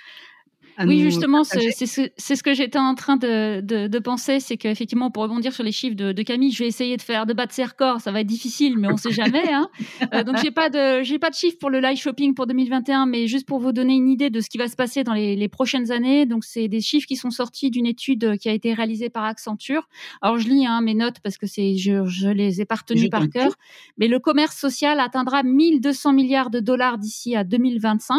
oui, 0.81 1.01
justement, 1.01 1.45
c'est 1.45 1.71
ce, 1.73 2.43
que 2.43 2.55
j'étais 2.55 2.79
en 2.79 2.95
train 2.95 3.17
de, 3.17 3.61
de, 3.61 3.87
de 3.87 3.99
penser, 3.99 4.41
c'est 4.41 4.57
qu'effectivement, 4.57 5.11
pour 5.11 5.23
rebondir 5.23 5.53
sur 5.53 5.63
les 5.63 5.73
chiffres 5.73 5.97
de, 5.97 6.13
de, 6.13 6.23
Camille, 6.23 6.51
je 6.51 6.63
vais 6.63 6.69
essayer 6.69 6.97
de 6.97 7.03
faire 7.03 7.27
de 7.27 7.33
battre 7.33 7.55
ses 7.55 7.65
records. 7.65 8.01
Ça 8.01 8.11
va 8.11 8.21
être 8.21 8.27
difficile, 8.27 8.79
mais 8.79 8.89
on 8.89 8.93
ne 8.93 8.97
sait 8.97 9.13
jamais. 9.13 9.53
Hein. 9.53 9.69
Euh, 10.13 10.25
donc, 10.25 10.39
j'ai 10.43 10.51
pas 10.51 10.71
de 10.71 11.03
j'ai 11.03 11.19
pas 11.19 11.31
de 11.31 11.35
chiffres 11.35 11.59
pour 11.61 11.71
le 11.71 11.81
live 11.81 11.99
shopping 11.99 12.35
pour 12.35 12.47
2021, 12.47 13.07
mais 13.07 13.27
juste 13.27 13.47
pour 13.47 13.61
vous 13.61 13.73
donner 13.73 13.95
une 13.95 14.09
idée 14.09 14.31
de 14.31 14.41
ce 14.41 14.49
qui 14.49 14.59
va 14.59 14.69
se 14.69 14.77
passer 14.77 15.05
dans 15.05 15.13
les, 15.13 15.37
les 15.37 15.49
prochaines 15.49 15.93
années. 15.93 16.27
Donc, 16.27 16.45
c'est 16.45 16.69
des 16.69 16.81
chiffres 16.81 17.07
qui 17.07 17.17
sont 17.17 17.31
sortis 17.31 17.71
d'une 17.71 17.87
étude 17.87 18.37
qui 18.39 18.49
a 18.49 18.53
été 18.53 18.75
réalisée 18.75 19.11
par 19.11 19.25
Accenture. 19.25 19.89
Alors, 20.23 20.39
je 20.39 20.49
lis 20.49 20.67
hein, 20.67 20.81
mes 20.81 20.95
notes 20.95 21.21
parce 21.23 21.39
que 21.39 21.47
c'est 21.47 21.77
je, 21.77 22.05
je 22.07 22.29
les 22.29 22.61
ai 22.61 22.65
pas 22.65 22.77
retenues 22.77 23.09
par 23.09 23.29
cœur. 23.29 23.53
Mais 23.99 24.09
le 24.09 24.19
commerce 24.19 24.57
social 24.57 24.99
atteindra 25.01 25.43
1200 25.43 26.13
milliards 26.13 26.51
de 26.51 26.61
dollars 26.61 26.99
d'ici 26.99 27.37
à 27.37 27.45
2025, 27.45 28.19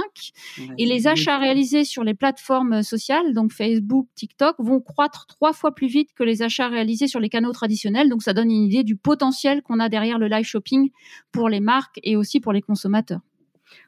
ouais, 0.58 0.66
et 0.78 0.86
les 0.86 1.08
achats 1.08 1.38
réalisés 1.38 1.84
sur 1.84 2.04
les 2.04 2.14
plateformes 2.14 2.45
plateformes 2.46 2.84
sociales, 2.84 3.34
donc 3.34 3.52
Facebook, 3.52 4.08
TikTok, 4.16 4.56
vont 4.60 4.80
croître 4.80 5.26
trois 5.28 5.54
fois 5.54 5.74
plus 5.74 5.88
vite 5.88 6.10
que 6.16 6.24
les 6.24 6.42
achats 6.42 6.68
réalisés 6.68 7.08
sur 7.08 7.20
les 7.20 7.30
canaux 7.30 7.52
traditionnels. 7.52 8.10
Donc 8.10 8.22
ça 8.22 8.34
donne 8.34 8.52
une 8.52 8.64
idée 8.64 8.84
du 8.84 8.96
potentiel 8.96 9.62
qu'on 9.64 9.80
a 9.80 9.90
derrière 9.90 10.20
le 10.20 10.28
live 10.28 10.46
shopping 10.46 10.92
pour 11.32 11.50
les 11.50 11.60
marques 11.60 12.00
et 12.04 12.16
aussi 12.16 12.40
pour 12.40 12.54
les 12.54 12.62
consommateurs. 12.62 13.22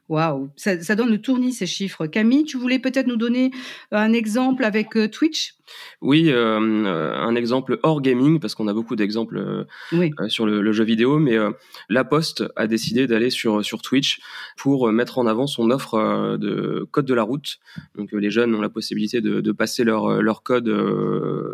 Waouh, 0.08 0.50
ça, 0.56 0.80
ça, 0.80 0.94
donne 0.94 1.10
le 1.10 1.20
tournis 1.20 1.52
ces 1.52 1.66
chiffres. 1.66 2.06
Camille, 2.06 2.44
tu 2.44 2.56
voulais 2.56 2.78
peut-être 2.78 3.06
nous 3.06 3.16
donner 3.16 3.50
un 3.92 4.12
exemple 4.12 4.64
avec 4.64 4.96
euh, 4.96 5.08
Twitch? 5.08 5.58
Oui, 6.00 6.30
euh, 6.30 7.14
un 7.14 7.34
exemple 7.34 7.78
hors 7.82 8.00
gaming, 8.00 8.40
parce 8.40 8.54
qu'on 8.54 8.68
a 8.68 8.72
beaucoup 8.72 8.96
d'exemples 8.96 9.38
euh, 9.38 9.64
oui. 9.92 10.10
sur 10.28 10.46
le, 10.46 10.62
le, 10.62 10.72
jeu 10.72 10.84
vidéo, 10.84 11.18
mais 11.18 11.36
euh, 11.36 11.50
La 11.88 12.04
Poste 12.04 12.44
a 12.56 12.66
décidé 12.66 13.06
d'aller 13.06 13.30
sur, 13.30 13.64
sur 13.64 13.82
Twitch 13.82 14.20
pour 14.56 14.90
mettre 14.92 15.18
en 15.18 15.26
avant 15.26 15.46
son 15.46 15.70
offre 15.70 16.36
de 16.38 16.86
code 16.90 17.06
de 17.06 17.14
la 17.14 17.22
route. 17.22 17.58
Donc 17.96 18.12
les 18.12 18.30
jeunes 18.30 18.54
ont 18.54 18.60
la 18.60 18.68
possibilité 18.68 19.20
de, 19.20 19.40
de 19.40 19.52
passer 19.52 19.84
leur, 19.84 20.22
leur 20.22 20.42
code 20.42 20.68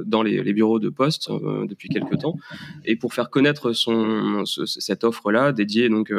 dans 0.06 0.22
les, 0.22 0.42
les, 0.42 0.52
bureaux 0.52 0.78
de 0.78 0.88
poste 0.88 1.30
depuis 1.30 1.88
quelques 1.88 2.18
temps, 2.18 2.36
et 2.84 2.96
pour 2.96 3.14
faire 3.14 3.30
connaître 3.30 3.72
son, 3.72 4.44
ce, 4.44 4.66
cette 4.66 5.04
offre-là, 5.04 5.52
dédiée 5.52 5.88
donc 5.88 6.12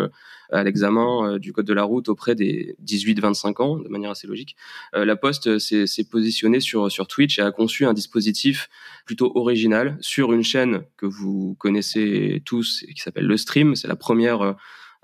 à 0.52 0.64
l'examen 0.64 1.38
du 1.38 1.54
code 1.54 1.66
de 1.66 1.74
la 1.74 1.84
route 1.84 2.10
auprès 2.10 2.36
des 2.36 2.76
18-25 2.86 3.62
ans, 3.62 3.78
de 3.78 3.88
manière 3.90 4.12
assez 4.12 4.28
logique. 4.28 4.56
Euh, 4.96 5.06
la 5.06 5.16
Poste 5.16 5.60
s'est 5.60 6.04
positionnée 6.10 6.60
sur, 6.60 6.92
sur 6.92 7.08
Twitch 7.08 7.40
et 7.40 7.42
a 7.42 7.52
conçu 7.52 7.86
un 7.86 7.94
dispositif 7.94 8.70
plutôt 9.06 9.32
original 9.36 9.98
sur 10.02 10.34
une 10.34 10.44
chaîne 10.44 10.84
que 10.98 11.06
vous 11.06 11.56
connaissez 11.60 12.42
tous 12.46 12.84
et 12.88 12.94
qui 12.94 13.02
s'appelle 13.02 13.26
Le 13.26 13.38
Stream. 13.38 13.76
C'est 13.76 13.88
la 13.88 13.96
première 13.96 14.56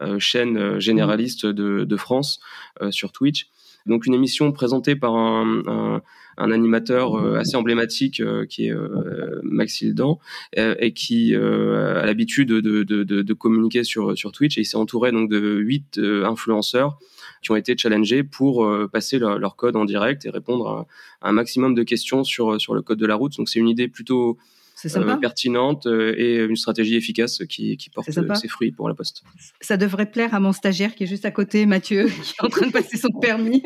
euh, 0.01 0.17
chaîne 0.17 0.57
euh, 0.57 0.79
généraliste 0.79 1.45
de, 1.45 1.97
France 1.97 2.39
euh, 2.81 2.89
sur 2.89 3.11
Twitch. 3.11 3.49
Donc 3.85 4.07
une 4.07 4.15
émission 4.15 4.51
présentée 4.51 4.95
par 4.95 5.15
un, 5.15 6.01
un 6.37 6.51
animateur 6.51 7.15
euh, 7.15 7.37
assez 7.37 7.55
emblématique 7.55 8.19
euh, 8.19 8.45
qui 8.45 8.67
est 8.67 8.71
euh, 8.71 9.39
Max 9.43 9.81
Hildan 9.81 10.19
et 10.55 10.93
qui 10.93 11.35
a 11.35 12.05
l'habitude 12.05 12.49
de, 12.49 13.33
communiquer 13.33 13.83
sur, 13.83 14.13
Twitch 14.31 14.57
et 14.57 14.61
il 14.61 14.65
s'est 14.65 14.77
entouré 14.77 15.11
donc 15.11 15.29
de 15.29 15.57
huit 15.57 15.99
influenceurs 15.99 16.97
qui 17.41 17.51
ont 17.51 17.55
été 17.55 17.75
challengés 17.77 18.23
pour 18.23 18.67
passer 18.91 19.19
leur, 19.19 19.55
code 19.55 19.75
en 19.75 19.85
direct 19.85 20.25
et 20.25 20.29
répondre 20.29 20.87
à, 21.21 21.29
un 21.29 21.31
maximum 21.31 21.75
de 21.75 21.83
questions 21.83 22.23
sur 22.23 22.51
le 22.51 22.81
code 22.81 22.99
de 22.99 23.05
la 23.05 23.15
route. 23.15 23.37
Donc 23.37 23.49
c'est 23.49 23.59
une 23.59 23.69
idée 23.69 23.87
plutôt 23.87 24.37
euh, 24.85 25.15
pertinente 25.17 25.85
euh, 25.87 26.13
et 26.17 26.37
une 26.37 26.55
stratégie 26.55 26.95
efficace 26.95 27.43
qui, 27.49 27.77
qui 27.77 27.89
porte 27.89 28.09
ses 28.11 28.47
fruits 28.47 28.71
pour 28.71 28.87
la 28.87 28.95
Poste. 28.95 29.23
Ça 29.59 29.77
devrait 29.77 30.09
plaire 30.09 30.33
à 30.33 30.39
mon 30.39 30.53
stagiaire 30.53 30.95
qui 30.95 31.03
est 31.03 31.07
juste 31.07 31.25
à 31.25 31.31
côté, 31.31 31.65
Mathieu, 31.65 32.05
qui 32.23 32.33
est 32.39 32.45
en 32.45 32.49
train 32.49 32.67
de 32.67 32.71
passer 32.71 32.97
son 32.97 33.09
permis. 33.19 33.63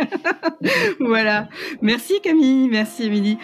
voilà. 0.99 1.49
Merci 1.81 2.21
Camille, 2.21 2.69
merci 2.69 3.03
Émilie. 3.03 3.37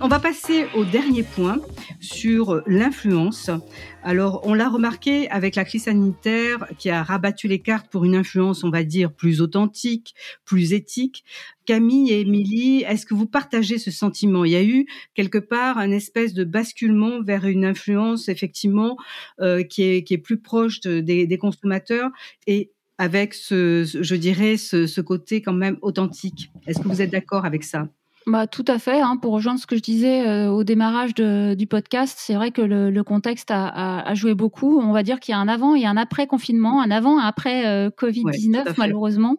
On 0.00 0.08
va 0.08 0.20
passer 0.20 0.66
au 0.74 0.84
dernier 0.84 1.22
point 1.22 1.58
sur 2.06 2.62
l'influence. 2.66 3.50
Alors, 4.02 4.40
on 4.44 4.54
l'a 4.54 4.68
remarqué 4.68 5.28
avec 5.30 5.56
la 5.56 5.64
crise 5.64 5.84
sanitaire 5.84 6.66
qui 6.78 6.90
a 6.90 7.02
rabattu 7.02 7.48
les 7.48 7.58
cartes 7.58 7.90
pour 7.90 8.04
une 8.04 8.14
influence, 8.14 8.62
on 8.64 8.70
va 8.70 8.84
dire, 8.84 9.12
plus 9.12 9.40
authentique, 9.40 10.14
plus 10.44 10.72
éthique. 10.72 11.24
Camille 11.64 12.12
et 12.12 12.20
Émilie, 12.20 12.84
est-ce 12.86 13.04
que 13.04 13.14
vous 13.14 13.26
partagez 13.26 13.78
ce 13.78 13.90
sentiment? 13.90 14.44
Il 14.44 14.52
y 14.52 14.56
a 14.56 14.62
eu 14.62 14.86
quelque 15.14 15.38
part 15.38 15.78
un 15.78 15.90
espèce 15.90 16.32
de 16.32 16.44
basculement 16.44 17.22
vers 17.22 17.44
une 17.46 17.64
influence, 17.64 18.28
effectivement, 18.28 18.96
euh, 19.40 19.64
qui, 19.64 19.82
est, 19.82 20.18
plus 20.18 20.38
proche 20.38 20.80
de, 20.80 21.00
des, 21.00 21.38
consommateurs 21.38 22.10
et 22.46 22.70
avec 22.98 23.34
ce, 23.34 23.84
je 23.84 24.14
dirais, 24.14 24.56
ce 24.56 25.00
côté 25.00 25.42
quand 25.42 25.52
même 25.52 25.78
authentique. 25.82 26.50
Est-ce 26.66 26.78
que 26.78 26.88
vous 26.88 27.02
êtes 27.02 27.10
d'accord 27.10 27.44
avec 27.44 27.64
ça? 27.64 27.88
Bah, 28.26 28.48
tout 28.48 28.64
à 28.66 28.80
fait. 28.80 29.00
Hein, 29.00 29.16
pour 29.22 29.34
rejoindre 29.34 29.60
ce 29.60 29.68
que 29.68 29.76
je 29.76 29.82
disais 29.82 30.26
euh, 30.26 30.50
au 30.50 30.64
démarrage 30.64 31.14
de, 31.14 31.54
du 31.54 31.68
podcast, 31.68 32.16
c'est 32.18 32.34
vrai 32.34 32.50
que 32.50 32.60
le, 32.60 32.90
le 32.90 33.04
contexte 33.04 33.52
a, 33.52 33.68
a, 33.68 34.00
a, 34.00 34.14
joué 34.14 34.34
beaucoup. 34.34 34.80
On 34.80 34.90
va 34.90 35.04
dire 35.04 35.20
qu'il 35.20 35.30
y 35.30 35.36
a 35.36 35.38
un 35.38 35.46
avant 35.46 35.76
et 35.76 35.86
un 35.86 35.96
après 35.96 36.26
confinement, 36.26 36.82
un 36.82 36.90
avant 36.90 37.20
et 37.20 37.22
un 37.22 37.26
après 37.26 37.68
euh, 37.68 37.88
Covid-19 37.88 38.74
malheureusement. 38.78 39.36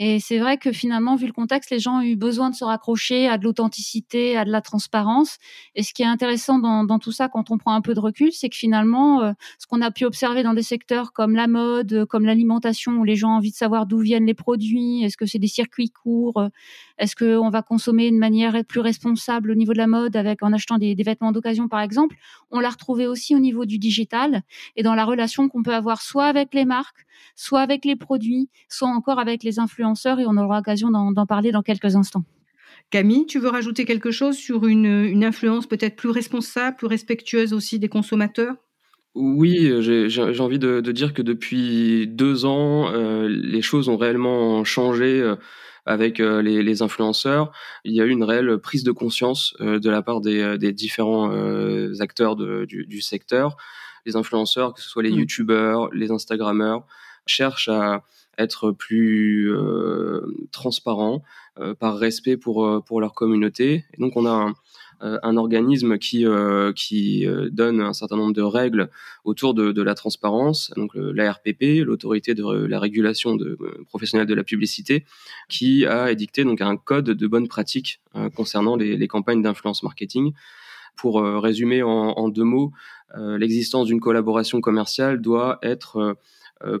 Et 0.00 0.18
c'est 0.18 0.38
vrai 0.38 0.58
que 0.58 0.72
finalement, 0.72 1.14
vu 1.14 1.28
le 1.28 1.32
contexte, 1.32 1.70
les 1.70 1.78
gens 1.78 1.98
ont 1.98 2.02
eu 2.02 2.16
besoin 2.16 2.50
de 2.50 2.56
se 2.56 2.64
raccrocher 2.64 3.28
à 3.28 3.38
de 3.38 3.44
l'authenticité, 3.44 4.36
à 4.36 4.44
de 4.44 4.50
la 4.50 4.60
transparence. 4.60 5.38
Et 5.76 5.84
ce 5.84 5.94
qui 5.94 6.02
est 6.02 6.06
intéressant 6.06 6.58
dans, 6.58 6.82
dans 6.82 6.98
tout 6.98 7.12
ça, 7.12 7.28
quand 7.28 7.52
on 7.52 7.58
prend 7.58 7.74
un 7.74 7.82
peu 7.82 7.94
de 7.94 8.00
recul, 8.00 8.32
c'est 8.32 8.48
que 8.48 8.56
finalement, 8.56 9.22
euh, 9.22 9.32
ce 9.60 9.68
qu'on 9.68 9.80
a 9.80 9.92
pu 9.92 10.04
observer 10.06 10.42
dans 10.42 10.54
des 10.54 10.64
secteurs 10.64 11.12
comme 11.12 11.36
la 11.36 11.46
mode, 11.46 12.04
comme 12.06 12.24
l'alimentation, 12.24 12.94
où 12.94 13.04
les 13.04 13.14
gens 13.14 13.34
ont 13.34 13.36
envie 13.36 13.52
de 13.52 13.56
savoir 13.56 13.86
d'où 13.86 13.98
viennent 13.98 14.26
les 14.26 14.34
produits, 14.34 15.04
est-ce 15.04 15.16
que 15.16 15.26
c'est 15.26 15.38
des 15.38 15.46
circuits 15.46 15.90
courts, 15.90 16.48
est-ce 16.98 17.16
qu'on 17.16 17.50
va 17.50 17.62
consommer 17.62 18.06
une 18.06 18.18
manière 18.18 18.64
plus 18.66 18.80
responsable 18.80 19.50
au 19.50 19.54
niveau 19.54 19.72
de 19.72 19.78
la 19.78 19.86
mode, 19.86 20.16
avec 20.16 20.42
en 20.42 20.52
achetant 20.52 20.78
des, 20.78 20.94
des 20.94 21.02
vêtements 21.02 21.32
d'occasion 21.32 21.68
par 21.68 21.80
exemple, 21.80 22.16
on 22.50 22.60
l'a 22.60 22.70
retrouvé 22.70 23.06
aussi 23.06 23.34
au 23.34 23.38
niveau 23.38 23.64
du 23.64 23.78
digital 23.78 24.42
et 24.76 24.82
dans 24.82 24.94
la 24.94 25.04
relation 25.04 25.48
qu'on 25.48 25.62
peut 25.62 25.74
avoir 25.74 26.02
soit 26.02 26.26
avec 26.26 26.54
les 26.54 26.64
marques, 26.64 27.06
soit 27.34 27.60
avec 27.60 27.84
les 27.84 27.96
produits, 27.96 28.48
soit 28.68 28.88
encore 28.88 29.18
avec 29.18 29.42
les 29.42 29.58
influenceurs 29.58 30.20
et 30.20 30.26
on 30.26 30.36
aura 30.36 30.58
l'occasion 30.58 30.90
d'en 30.90 31.26
parler 31.26 31.52
dans 31.52 31.62
quelques 31.62 31.96
instants. 31.96 32.24
Camille, 32.90 33.26
tu 33.26 33.38
veux 33.38 33.48
rajouter 33.48 33.84
quelque 33.84 34.10
chose 34.10 34.36
sur 34.36 34.66
une, 34.66 34.86
une 34.86 35.24
influence 35.24 35.66
peut-être 35.66 35.96
plus 35.96 36.10
responsable, 36.10 36.76
plus 36.76 36.86
respectueuse 36.86 37.52
aussi 37.52 37.78
des 37.78 37.88
consommateurs? 37.88 38.54
Oui, 39.14 39.70
j'ai 39.80 40.40
envie 40.40 40.58
de, 40.58 40.80
de, 40.80 40.92
dire 40.92 41.14
que 41.14 41.22
depuis 41.22 42.08
deux 42.08 42.44
ans, 42.44 42.92
euh, 42.92 43.28
les 43.28 43.62
choses 43.62 43.88
ont 43.88 43.96
réellement 43.96 44.64
changé. 44.64 45.34
Avec 45.86 46.18
euh, 46.18 46.40
les, 46.40 46.62
les, 46.62 46.82
influenceurs, 46.82 47.52
il 47.84 47.92
y 47.92 48.00
a 48.00 48.04
eu 48.04 48.10
une 48.10 48.24
réelle 48.24 48.58
prise 48.58 48.84
de 48.84 48.92
conscience 48.92 49.54
euh, 49.60 49.78
de 49.78 49.90
la 49.90 50.00
part 50.00 50.22
des, 50.22 50.40
euh, 50.40 50.56
des 50.56 50.72
différents 50.72 51.30
acteurs 52.00 52.36
de, 52.36 52.64
du, 52.64 52.86
du, 52.86 53.02
secteur. 53.02 53.56
Les 54.06 54.16
influenceurs, 54.16 54.72
que 54.72 54.80
ce 54.80 54.88
soit 54.88 55.02
les 55.02 55.10
mmh. 55.10 55.18
youtubeurs, 55.18 55.90
les 55.92 56.10
instagrammeurs, 56.10 56.86
cherchent 57.26 57.68
à 57.68 58.02
être 58.38 58.72
plus 58.72 59.54
euh, 59.54 60.26
transparents 60.52 61.22
euh, 61.58 61.74
par 61.74 61.96
respect 61.96 62.36
pour, 62.36 62.82
pour 62.84 63.00
leur 63.00 63.14
communauté. 63.14 63.84
Et 63.92 64.00
donc 64.00 64.16
on 64.16 64.26
a 64.26 64.30
un, 64.30 64.54
un 65.00 65.36
organisme 65.36 65.98
qui, 65.98 66.26
euh, 66.26 66.72
qui 66.72 67.26
euh, 67.26 67.48
donne 67.50 67.80
un 67.80 67.92
certain 67.92 68.16
nombre 68.16 68.32
de 68.32 68.42
règles 68.42 68.90
autour 69.24 69.54
de, 69.54 69.82
la 69.82 69.94
transparence, 69.94 70.70
donc 70.76 70.92
l'ARPP, 70.94 71.84
l'autorité 71.84 72.34
de 72.34 72.44
la 72.44 72.78
régulation 72.78 73.36
de, 73.36 73.58
professionnelle 73.88 74.26
de 74.26 74.34
la 74.34 74.44
publicité, 74.44 75.04
qui 75.48 75.86
a 75.86 76.10
édicté 76.10 76.44
donc 76.44 76.60
un 76.60 76.76
code 76.76 77.10
de 77.10 77.26
bonnes 77.26 77.48
pratiques 77.48 78.00
concernant 78.34 78.76
les, 78.76 79.08
campagnes 79.08 79.42
d'influence 79.42 79.82
marketing. 79.82 80.32
Pour 80.96 81.22
résumer 81.22 81.82
en, 81.82 82.28
deux 82.28 82.44
mots, 82.44 82.72
l'existence 83.16 83.86
d'une 83.86 84.00
collaboration 84.00 84.60
commerciale 84.60 85.20
doit 85.20 85.58
être 85.62 85.96
euh, 85.96 86.14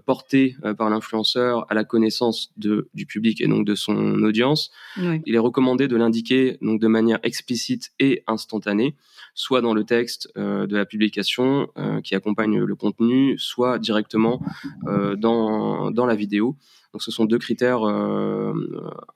porté 0.04 0.56
euh, 0.64 0.74
par 0.74 0.88
l'influenceur 0.90 1.66
à 1.70 1.74
la 1.74 1.84
connaissance 1.84 2.52
de, 2.56 2.88
du 2.94 3.06
public 3.06 3.40
et 3.40 3.46
donc 3.46 3.66
de 3.66 3.74
son 3.74 4.22
audience. 4.22 4.70
Oui. 4.96 5.20
Il 5.26 5.34
est 5.34 5.38
recommandé 5.38 5.88
de 5.88 5.96
l'indiquer 5.96 6.58
donc 6.62 6.80
de 6.80 6.88
manière 6.88 7.18
explicite 7.22 7.92
et 7.98 8.22
instantanée, 8.26 8.94
soit 9.34 9.60
dans 9.60 9.74
le 9.74 9.84
texte 9.84 10.30
euh, 10.36 10.66
de 10.66 10.76
la 10.76 10.86
publication 10.86 11.68
euh, 11.76 12.00
qui 12.00 12.14
accompagne 12.14 12.58
le 12.58 12.74
contenu, 12.74 13.38
soit 13.38 13.78
directement 13.78 14.40
euh, 14.86 15.16
dans, 15.16 15.90
dans 15.90 16.06
la 16.06 16.14
vidéo. 16.14 16.56
Donc 16.94 17.02
ce 17.02 17.10
sont 17.10 17.24
deux 17.24 17.38
critères 17.38 17.82
euh, 17.82 18.54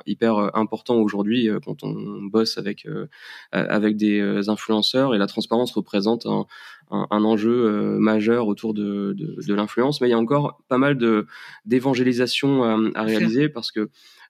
hyper 0.04 0.50
importants 0.56 0.96
aujourd'hui 0.96 1.48
euh, 1.48 1.60
quand 1.64 1.84
on 1.84 2.24
bosse 2.24 2.58
avec 2.58 2.84
euh, 2.86 3.06
avec 3.52 3.96
des 3.96 4.48
influenceurs 4.48 5.14
et 5.14 5.18
la 5.18 5.28
transparence 5.28 5.70
représente 5.70 6.26
un, 6.26 6.46
un, 6.90 7.06
un 7.10 7.22
enjeu 7.22 7.98
majeur 8.00 8.48
autour 8.48 8.74
de, 8.74 9.14
de, 9.16 9.36
de 9.46 9.54
l'influence. 9.54 10.00
Mais 10.00 10.08
il 10.08 10.10
y 10.10 10.14
a 10.14 10.18
encore 10.18 10.60
pas 10.68 10.76
mal 10.76 10.98
de 10.98 11.26
d'évangélisation 11.66 12.64
à, 12.64 12.76
à 12.96 13.04
réaliser 13.04 13.48
parce 13.48 13.70
que 13.70 13.88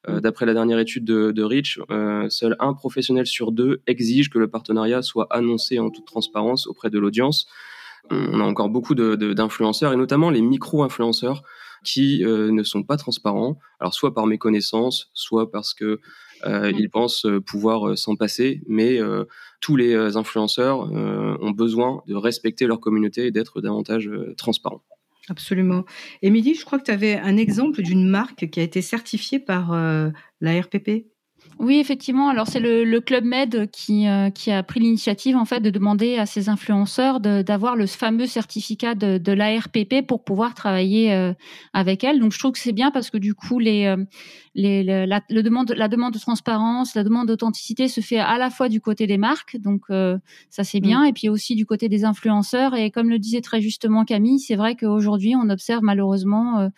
euh, 0.09 0.21
D'après 0.21 0.47
la 0.47 0.55
dernière 0.55 0.79
étude 0.79 1.05
de, 1.05 1.33
de 1.33 1.43
Rich, 1.43 1.81
euh, 1.91 2.29
seul 2.29 2.55
un 2.61 2.73
professionnel 2.73 3.27
sur 3.27 3.51
deux 3.51 3.81
exige 3.89 4.31
que 4.31 4.39
le 4.39 4.49
partenariat 4.49 5.03
soit 5.03 5.27
annoncé 5.31 5.81
en 5.81 5.91
toute 5.91 6.05
transparence 6.05 6.69
auprès 6.69 6.89
de 6.89 6.99
l'audience. 7.01 7.49
On 8.11 8.41
a 8.41 8.45
encore 8.45 8.71
beaucoup 8.71 8.95
d'influenceurs, 8.95 9.93
et 9.93 9.97
notamment 9.97 10.31
les 10.31 10.41
micro-influenceurs, 10.41 11.43
qui 11.85 12.25
euh, 12.25 12.51
ne 12.51 12.63
sont 12.63 12.83
pas 12.83 12.97
transparents, 12.97 13.59
alors 13.81 13.95
soit 13.95 14.15
par 14.15 14.27
méconnaissance, 14.27 15.11
soit 15.15 15.51
parce 15.51 15.75
que 15.75 16.01
euh, 16.45 16.73
ils 16.77 16.91
pensent 16.91 17.27
pouvoir 17.47 17.89
euh, 17.89 17.97
s'en 17.97 18.17
passer, 18.17 18.63
mais 18.69 19.01
euh, 19.01 19.25
tous 19.61 19.77
les 19.77 20.17
influenceurs 20.17 20.81
ont 20.81 21.51
besoin 21.51 22.03
de 22.07 22.15
respecter 22.15 22.67
leur 22.67 22.81
communauté 22.81 23.27
et 23.27 23.31
d'être 23.31 23.61
davantage 23.61 24.09
transparents. 24.37 24.83
Absolument. 25.29 25.85
Émilie, 26.23 26.55
je 26.55 26.65
crois 26.65 26.79
que 26.79 26.85
tu 26.85 26.91
avais 26.91 27.19
un 27.19 27.37
exemple 27.37 27.83
d'une 27.83 28.09
marque 28.09 28.49
qui 28.49 28.61
a 28.61 28.63
été 28.63 28.83
certifiée 28.83 29.41
par 29.41 29.73
la 30.41 30.61
RPP. 30.61 31.07
Oui, 31.59 31.79
effectivement. 31.81 32.29
Alors 32.29 32.47
c'est 32.47 32.61
le, 32.61 32.85
le, 32.85 33.01
Club 33.01 33.25
Med 33.25 33.69
qui, 33.73 34.07
euh, 34.07 34.31
qui 34.31 34.53
a 34.53 34.63
pris 34.63 34.79
l'initiative 34.79 35.37
en 35.37 35.45
fait 35.45 35.59
de 35.59 35.71
demander 35.71 36.17
à 36.17 36.25
ses 36.25 36.49
influenceurs 36.49 37.19
d'avoir 37.19 37.75
le 37.75 37.87
fameux 37.87 38.27
certificat 38.27 38.95
de, 38.95 39.19
de 39.19 39.33
l'ARPP 39.33 40.07
pour 40.07 40.23
pouvoir 40.23 40.55
travailler 40.55 41.13
euh, 41.13 41.33
avec 41.73 42.05
elle. 42.05 42.21
Donc 42.21 42.33
je 42.33 42.39
trouve 42.39 42.53
que 42.53 42.61
c'est 42.61 42.73
bien 42.73 42.93
parce 42.93 43.11
que 43.11 43.19
du 43.19 43.35
coup 43.35 43.59
les, 43.59 43.87
euh, 43.87 43.97
les, 44.55 44.85
la, 44.85 45.21
le 45.29 45.43
demande, 45.43 45.73
la 45.77 45.89
demande 45.89 46.15
de 46.15 46.21
transparence, 46.21 46.95
la 46.95 47.03
demande 47.03 47.27
d'authenticité 47.27 47.89
se 47.89 48.01
fait 48.01 48.21
à 48.21 48.39
la 48.39 48.51
fois 48.51 48.69
du 48.69 48.81
côté 48.81 49.09
des 49.09 49.19
marques, 49.19 49.57
donc 49.57 49.83
euh, 49.91 50.17
ça 50.51 50.63
c'est 50.63 50.81
bien, 50.81 51.03
mmh. 51.03 51.07
et 51.07 51.13
puis 51.13 51.29
aussi 51.29 51.57
du 51.57 51.67
côté 51.67 51.89
des 51.89 52.05
influenceurs. 52.05 52.77
Et 52.77 52.93
comme 52.93 53.11
le 53.11 53.19
disait 53.19 53.41
très 53.41 53.61
justement 53.61 54.05
Camille, 54.05 54.39
c'est 54.39 54.57
vrai 54.57 54.77
qu'aujourd'hui 54.77 55.35
on 55.35 55.51
observe 55.51 55.83
malheureusement 55.83 56.71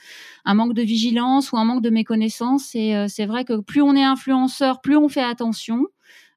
un 0.47 0.55
manque 0.55 0.73
de 0.73 0.83
vigilance 0.83 1.53
ou 1.53 1.59
un 1.59 1.65
manque 1.65 1.83
de 1.83 1.91
méconnaissance. 1.91 2.75
Et 2.75 2.95
c'est 3.09 3.27
vrai 3.27 3.45
que 3.45 3.61
plus 3.61 3.83
on 3.83 3.95
est 3.95 4.03
influenceur, 4.03 4.70
plus 4.79 4.97
on 4.97 5.09
fait 5.09 5.23
attention. 5.23 5.87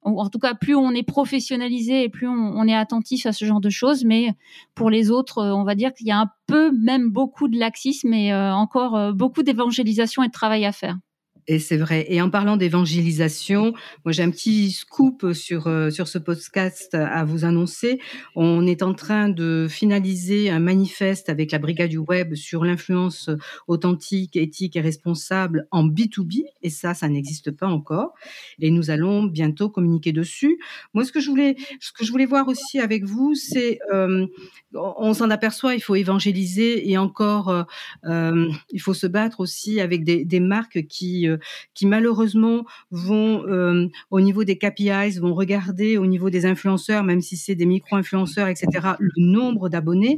En 0.06 0.30
tout 0.30 0.40
cas, 0.40 0.54
plus 0.54 0.76
on 0.76 0.92
est 0.92 1.04
professionnalisé 1.04 2.04
et 2.04 2.10
plus 2.10 2.28
on, 2.28 2.68
est 2.68 2.76
attentif 2.76 3.26
à 3.26 3.32
ce 3.32 3.46
genre 3.46 3.62
de 3.62 3.70
choses. 3.70 4.04
Mais 4.04 4.34
pour 4.76 4.90
les 4.90 5.12
autres, 5.12 5.38
euh, 5.38 5.54
on 5.54 5.64
va 5.64 5.76
dire 5.76 5.94
qu'il 5.94 6.08
y 6.08 6.12
a 6.12 6.20
un 6.20 6.30
peu, 6.46 6.72
même 6.72 7.10
beaucoup 7.10 7.48
de 7.48 7.58
laxisme 7.58 8.14
et 8.14 8.34
euh, 8.34 8.54
encore 8.54 8.98
euh, 8.98 9.14
beaucoup 9.14 9.44
d'évangélisation 9.44 10.24
et 10.24 10.28
de 10.28 10.32
travail 10.34 10.66
à 10.66 10.72
faire. 10.72 10.98
Et 11.48 11.60
c'est 11.60 11.78
vrai. 11.78 12.06
Et 12.10 12.22
en 12.22 12.30
parlant 12.30 12.58
d'évangélisation, 12.58 13.74
moi 14.06 14.12
j'ai 14.12 14.24
un 14.24 14.30
petit 14.30 14.72
scoop 14.72 15.34
sur 15.34 15.68
euh, 15.68 15.90
sur 15.90 16.08
ce 16.08 16.18
podcast 16.18 16.94
à 16.94 17.24
vous 17.26 17.46
annoncer. 17.46 18.00
On 18.36 18.66
est 18.66 18.82
en 18.82 18.94
train 18.94 19.30
de 19.30 19.68
finaliser 19.70 20.50
un 20.50 20.60
manifeste 20.60 21.30
avec 21.30 21.52
la 21.52 21.60
Brigade 21.60 21.90
du 21.90 21.98
Web 21.98 22.36
sur 22.36 22.64
l'influence 22.64 23.30
authentique, 23.68 24.36
éthique 24.36 24.76
et 24.76 24.82
responsable 24.82 25.68
en 25.72 25.86
B2B. 25.86 26.44
Et 26.62 26.70
ça, 26.70 26.94
ça 26.94 27.10
n'existe 27.10 27.52
pas 27.52 27.68
encore. 27.68 28.14
Et 28.60 28.72
nous 28.72 28.90
allons 28.90 29.24
bientôt 29.24 29.70
communiquer 29.70 30.12
dessus. 30.12 30.60
Moi, 30.94 31.06
ce 31.06 31.12
que 31.12 31.20
je 31.20 31.30
voulais, 31.30 31.56
ce 31.80 31.92
que 31.92 32.06
je 32.06 32.12
voulais 32.12 32.26
voir 32.26 32.48
aussi 32.48 32.80
avec 32.80 33.04
vous, 33.04 33.36
c'est, 33.36 33.80
euh, 33.94 34.26
on 34.74 35.14
s'en 35.14 35.30
aperçoit, 35.30 35.76
il 35.76 35.82
faut 35.82 35.96
évangéliser 35.96 36.90
et 36.90 36.98
encore, 36.98 37.50
euh, 37.50 37.64
euh 38.06 38.50
il 38.72 38.82
faut 38.82 38.94
se 38.94 39.08
battre 39.08 39.40
aussi 39.40 39.80
avec 39.80 40.04
des, 40.04 40.40
marques 40.40 40.88
qui 40.88 41.28
qui 41.74 41.86
malheureusement 41.86 42.66
vont 42.92 43.46
euh, 43.48 43.88
au 44.12 44.22
niveau 44.22 44.44
des 44.44 44.58
KPIs, 44.58 45.20
vont 45.20 45.34
regarder 45.34 45.98
au 45.98 46.06
niveau 46.06 46.30
des 46.30 46.46
influenceurs, 46.46 47.04
même 47.04 47.22
si 47.22 47.38
c'est 47.38 47.56
des 47.56 47.66
micro-influenceurs, 47.66 48.48
etc., 48.48 48.68
le 49.00 49.12
nombre 49.18 49.70
d'abonnés. 49.70 50.18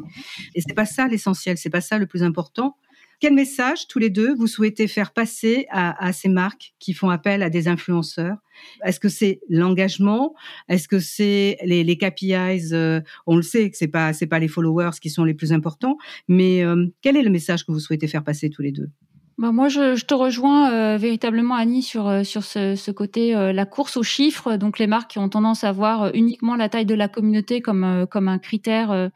Et 0.56 0.62
c'est 0.62 0.76
pas 0.76 0.86
ça 0.86 1.08
l'essentiel, 1.08 1.58
c'est 1.58 1.70
pas 1.70 1.82
ça 1.82 1.98
le 1.98 2.06
plus 2.06 2.24
important. 2.24 2.76
Quel 3.22 3.34
message 3.34 3.88
tous 3.88 4.00
les 4.00 4.10
deux 4.10 4.36
vous 4.36 4.48
souhaitez 4.48 4.88
faire 4.88 5.14
passer 5.14 5.68
à, 5.70 6.12
ces 6.12 6.28
marques 6.28 6.74
qui 6.80 6.94
font 6.94 7.10
appel 7.10 7.44
à 7.44 7.50
des 7.50 7.68
influenceurs? 7.68 8.38
Est-ce 8.84 9.00
que 9.00 9.10
c'est 9.10 9.40
l'engagement? 9.50 10.36
Est-ce 10.68 10.88
que 10.88 11.00
c'est 11.00 11.58
les, 11.64 11.98
KPIs 11.98 12.74
euh, 12.74 13.02
On 13.26 13.38
le 13.38 13.42
sait 13.42 13.70
que 13.70 13.78
c'est 13.78 13.88
pas 13.88 14.12
c'est 14.14 14.28
pas 14.28 14.40
les 14.40 14.48
followers 14.48 15.00
qui 15.02 15.10
sont 15.10 15.24
les 15.24 15.34
plus 15.34 15.54
importants, 15.54 15.98
mais 16.28 16.64
euh, 16.64 16.88
quel 17.02 17.16
est 17.16 17.24
le 17.24 17.30
message 17.30 17.66
que 17.66 17.72
vous 17.72 17.80
souhaitez 17.80 18.08
faire 18.08 18.24
passer 18.24 18.50
tous 18.50 18.62
les 18.62 18.72
deux? 18.72 18.90
Bah 19.38 19.52
moi, 19.52 19.68
je, 19.68 20.02
te 20.06 20.14
rejoins 20.14 20.72
euh, 20.72 20.98
véritablement, 20.98 21.56
Annie, 21.56 21.84
sur, 21.84 22.08
euh, 22.08 22.24
sur 22.24 22.46
ce, 22.46 22.76
ce 22.76 22.90
côté, 22.90 23.36
euh, 23.36 23.52
la 23.52 23.66
course 23.66 23.98
aux 23.98 24.04
chiffres. 24.04 24.56
Donc, 24.56 24.80
les 24.80 24.88
marques 24.88 25.12
qui 25.12 25.20
ont 25.20 25.28
tendance 25.28 25.66
à 25.66 25.74
voir 25.74 26.12
uniquement 26.14 26.56
la 26.56 26.70
taille 26.70 26.86
de 26.86 26.96
la 26.96 27.10
communauté 27.10 27.62
comme, 27.62 28.08
comme 28.10 28.30
un 28.30 28.40
critère 28.40 29.12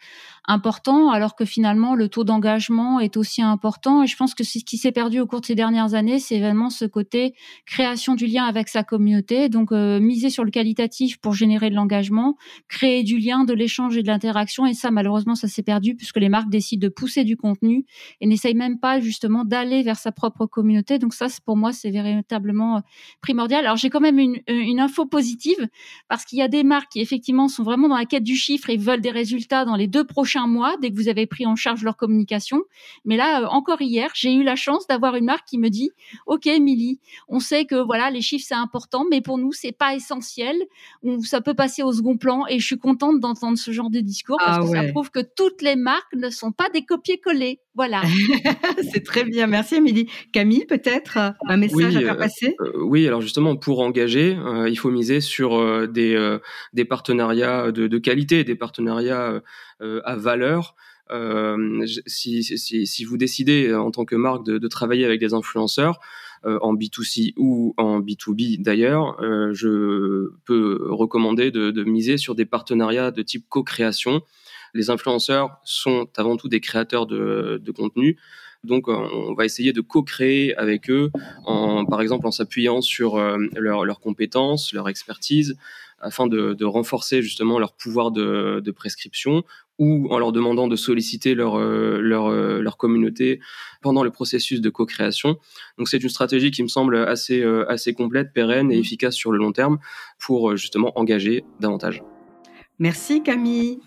important, 0.47 1.11
alors 1.11 1.35
que 1.35 1.45
finalement 1.45 1.95
le 1.95 2.07
taux 2.07 2.23
d'engagement 2.23 2.99
est 2.99 3.17
aussi 3.17 3.41
important. 3.41 4.03
Et 4.03 4.07
je 4.07 4.15
pense 4.15 4.33
que 4.33 4.43
ce 4.43 4.59
qui 4.59 4.77
s'est 4.77 4.91
perdu 4.91 5.19
au 5.19 5.27
cours 5.27 5.41
de 5.41 5.45
ces 5.45 5.55
dernières 5.55 5.93
années, 5.93 6.19
c'est 6.19 6.39
vraiment 6.39 6.69
ce 6.69 6.85
côté 6.85 7.33
création 7.65 8.15
du 8.15 8.25
lien 8.25 8.45
avec 8.45 8.69
sa 8.69 8.83
communauté. 8.83 9.49
Donc 9.49 9.71
euh, 9.71 9.99
miser 9.99 10.29
sur 10.29 10.43
le 10.43 10.51
qualitatif 10.51 11.17
pour 11.17 11.33
générer 11.33 11.69
de 11.69 11.75
l'engagement, 11.75 12.37
créer 12.67 13.03
du 13.03 13.17
lien, 13.17 13.43
de 13.43 13.53
l'échange 13.53 13.97
et 13.97 14.01
de 14.01 14.07
l'interaction. 14.07 14.65
Et 14.65 14.73
ça, 14.73 14.91
malheureusement, 14.91 15.35
ça 15.35 15.47
s'est 15.47 15.63
perdu 15.63 15.95
puisque 15.95 16.17
les 16.17 16.29
marques 16.29 16.49
décident 16.49 16.85
de 16.85 16.91
pousser 16.91 17.23
du 17.23 17.35
contenu 17.37 17.85
et 18.21 18.27
n'essayent 18.27 18.53
même 18.53 18.79
pas 18.79 18.99
justement 18.99 19.45
d'aller 19.45 19.83
vers 19.83 19.97
sa 19.97 20.11
propre 20.11 20.45
communauté. 20.45 20.99
Donc 20.99 21.13
ça, 21.13 21.27
pour 21.45 21.57
moi, 21.57 21.73
c'est 21.73 21.91
véritablement 21.91 22.77
euh, 22.77 22.81
primordial. 23.21 23.65
Alors 23.65 23.77
j'ai 23.77 23.89
quand 23.89 23.99
même 23.99 24.19
une, 24.19 24.39
une 24.47 24.79
info 24.79 25.05
positive 25.05 25.67
parce 26.07 26.25
qu'il 26.25 26.39
y 26.39 26.41
a 26.41 26.47
des 26.47 26.63
marques 26.63 26.91
qui 26.93 27.01
effectivement 27.01 27.47
sont 27.47 27.63
vraiment 27.63 27.87
dans 27.89 27.97
la 27.97 28.05
quête 28.05 28.23
du 28.23 28.35
chiffre 28.35 28.69
et 28.69 28.77
veulent 28.77 29.01
des 29.01 29.11
résultats 29.11 29.65
dans 29.65 29.75
les 29.75 29.87
deux 29.87 30.05
prochains 30.05 30.28
mois 30.37 30.75
dès 30.81 30.91
que 30.91 30.95
vous 30.95 31.09
avez 31.09 31.25
pris 31.25 31.45
en 31.45 31.55
charge 31.55 31.83
leur 31.83 31.97
communication. 31.97 32.61
Mais 33.05 33.17
là, 33.17 33.49
encore 33.51 33.81
hier, 33.81 34.11
j'ai 34.13 34.33
eu 34.33 34.43
la 34.43 34.55
chance 34.55 34.87
d'avoir 34.87 35.15
une 35.15 35.25
marque 35.25 35.47
qui 35.47 35.57
me 35.57 35.69
dit, 35.69 35.91
OK, 36.25 36.47
Émilie, 36.47 36.99
on 37.27 37.39
sait 37.39 37.65
que 37.65 37.75
voilà, 37.75 38.09
les 38.09 38.21
chiffres 38.21 38.45
c'est 38.47 38.55
important, 38.55 39.05
mais 39.09 39.21
pour 39.21 39.37
nous 39.37 39.51
c'est 39.51 39.71
pas 39.71 39.95
essentiel. 39.95 40.55
ça 41.23 41.41
peut 41.41 41.53
passer 41.53 41.83
au 41.83 41.91
second 41.91 42.17
plan 42.17 42.45
et 42.47 42.59
je 42.59 42.65
suis 42.65 42.77
contente 42.77 43.19
d'entendre 43.19 43.57
ce 43.57 43.71
genre 43.71 43.89
de 43.89 43.99
discours 43.99 44.37
parce 44.37 44.57
ah 44.59 44.61
que 44.61 44.67
ça 44.67 44.91
prouve 44.91 45.11
que 45.11 45.19
toutes 45.19 45.61
les 45.61 45.75
marques 45.75 46.13
ne 46.15 46.29
sont 46.29 46.51
pas 46.51 46.69
des 46.69 46.83
copier-coller. 46.83 47.59
Voilà. 47.75 48.01
c'est 48.91 49.05
très 49.05 49.23
bien. 49.23 49.47
Merci, 49.47 49.75
Émilie. 49.75 50.09
Camille, 50.33 50.65
peut-être 50.65 51.17
un 51.47 51.57
message 51.57 51.95
à 51.95 52.01
faire 52.01 52.13
euh, 52.13 52.17
passer? 52.17 52.55
euh, 52.59 52.71
Oui, 52.83 53.07
alors 53.07 53.21
justement, 53.21 53.55
pour 53.55 53.79
engager, 53.79 54.35
euh, 54.35 54.67
il 54.69 54.77
faut 54.77 54.91
miser 54.91 55.21
sur 55.21 55.87
des, 55.87 56.37
des 56.73 56.85
partenariats 56.85 57.71
de, 57.71 57.87
de, 57.87 57.97
qualité, 57.97 58.43
des 58.43 58.55
partenariats 58.55 59.41
à 59.81 60.15
valeur. 60.15 60.75
Si, 62.05 62.43
si, 62.43 63.03
vous 63.03 63.17
décidez 63.17 63.73
en 63.73 63.91
tant 63.91 64.05
que 64.05 64.15
marque 64.15 64.45
de, 64.45 64.67
travailler 64.67 65.05
avec 65.05 65.19
des 65.19 65.33
influenceurs, 65.33 65.99
en 66.43 66.73
B2C 66.73 67.33
ou 67.37 67.73
en 67.77 67.99
B2B 67.99 68.61
d'ailleurs, 68.61 69.17
je 69.53 70.29
peux 70.45 70.87
recommander 70.89 71.51
de, 71.51 71.83
miser 71.83 72.17
sur 72.17 72.35
des 72.35 72.45
partenariats 72.45 73.11
de 73.11 73.21
type 73.21 73.45
co-création 73.49 74.21
les 74.73 74.89
influenceurs 74.89 75.57
sont 75.63 76.07
avant 76.17 76.37
tout 76.37 76.49
des 76.49 76.59
créateurs 76.59 77.07
de, 77.07 77.71
contenu. 77.75 78.17
Donc, 78.63 78.87
on 78.87 79.33
va 79.35 79.45
essayer 79.45 79.71
de 79.71 79.81
co-créer 79.81 80.55
avec 80.55 80.89
eux, 80.89 81.11
en, 81.45 81.85
par 81.85 82.01
exemple 82.01 82.27
en 82.27 82.31
s'appuyant 82.31 82.81
sur 82.81 83.15
euh, 83.15 83.37
leurs 83.55 83.99
compétences, 83.99 84.73
leur 84.73 84.89
expertise, 84.89 85.57
afin 85.99 86.27
de, 86.27 86.65
renforcer 86.65 87.21
justement 87.21 87.59
leur 87.59 87.73
pouvoir 87.73 88.11
de, 88.11 88.71
prescription 88.71 89.43
ou 89.79 90.07
en 90.11 90.19
leur 90.19 90.31
demandant 90.31 90.67
de 90.67 90.75
solliciter 90.75 91.33
leur, 91.33 91.57
euh, 91.57 91.99
leur, 91.99 92.27
euh, 92.27 92.61
leur 92.61 92.77
communauté 92.77 93.39
pendant 93.81 94.03
le 94.03 94.11
processus 94.11 94.61
de 94.61 94.69
co-création. 94.69 95.39
Donc 95.77 95.89
c'est 95.89 96.03
une 96.03 96.09
stratégie 96.09 96.51
qui 96.51 96.61
me 96.61 96.67
semble 96.67 96.97
assez, 96.97 97.43
assez 97.67 97.93
complète, 97.93 98.33
pérenne 98.33 98.71
et 98.71 98.77
mmh. 98.77 98.81
efficace 98.81 99.15
sur 99.15 99.31
le 99.31 99.37
long 99.37 99.51
terme 99.51 99.79
pour 100.19 100.55
justement 100.57 100.91
engager 100.99 101.43
davantage. 101.59 102.03
Merci 102.77 103.23
Camille. 103.23 103.79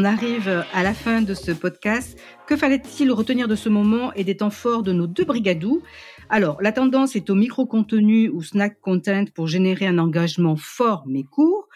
On 0.00 0.04
arrive 0.04 0.64
à 0.72 0.84
la 0.84 0.94
fin 0.94 1.22
de 1.22 1.34
ce 1.34 1.50
podcast. 1.50 2.16
Que 2.46 2.56
fallait-il 2.56 3.10
retenir 3.10 3.48
de 3.48 3.56
ce 3.56 3.68
moment 3.68 4.12
et 4.12 4.22
des 4.22 4.36
temps 4.36 4.48
forts 4.48 4.84
de 4.84 4.92
nos 4.92 5.08
deux 5.08 5.24
brigadous? 5.24 5.82
Alors, 6.28 6.62
la 6.62 6.70
tendance 6.70 7.16
est 7.16 7.30
au 7.30 7.34
micro-contenu 7.34 8.28
ou 8.28 8.40
snack 8.40 8.80
content 8.80 9.24
pour 9.34 9.48
générer 9.48 9.88
un 9.88 9.98
engagement 9.98 10.54
fort 10.54 11.02
mais 11.08 11.24
court. 11.24 11.66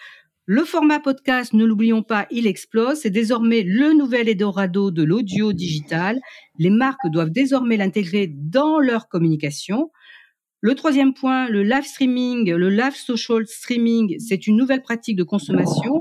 Le 0.46 0.62
format 0.62 1.00
podcast, 1.00 1.52
ne 1.52 1.64
l'oublions 1.64 2.04
pas, 2.04 2.28
il 2.30 2.46
explose. 2.46 3.00
C'est 3.00 3.10
désormais 3.10 3.62
le 3.62 3.92
nouvel 3.92 4.28
Eldorado 4.28 4.92
de 4.92 5.02
l'audio 5.02 5.52
digital. 5.52 6.20
Les 6.60 6.70
marques 6.70 7.08
doivent 7.10 7.30
désormais 7.30 7.76
l'intégrer 7.76 8.28
dans 8.32 8.78
leur 8.78 9.08
communication. 9.08 9.90
Le 10.60 10.76
troisième 10.76 11.12
point, 11.12 11.48
le 11.48 11.64
live 11.64 11.82
streaming, 11.82 12.52
le 12.52 12.70
live 12.70 12.94
social 12.94 13.44
streaming, 13.48 14.20
c'est 14.20 14.46
une 14.46 14.56
nouvelle 14.56 14.82
pratique 14.82 15.16
de 15.16 15.24
consommation. 15.24 15.98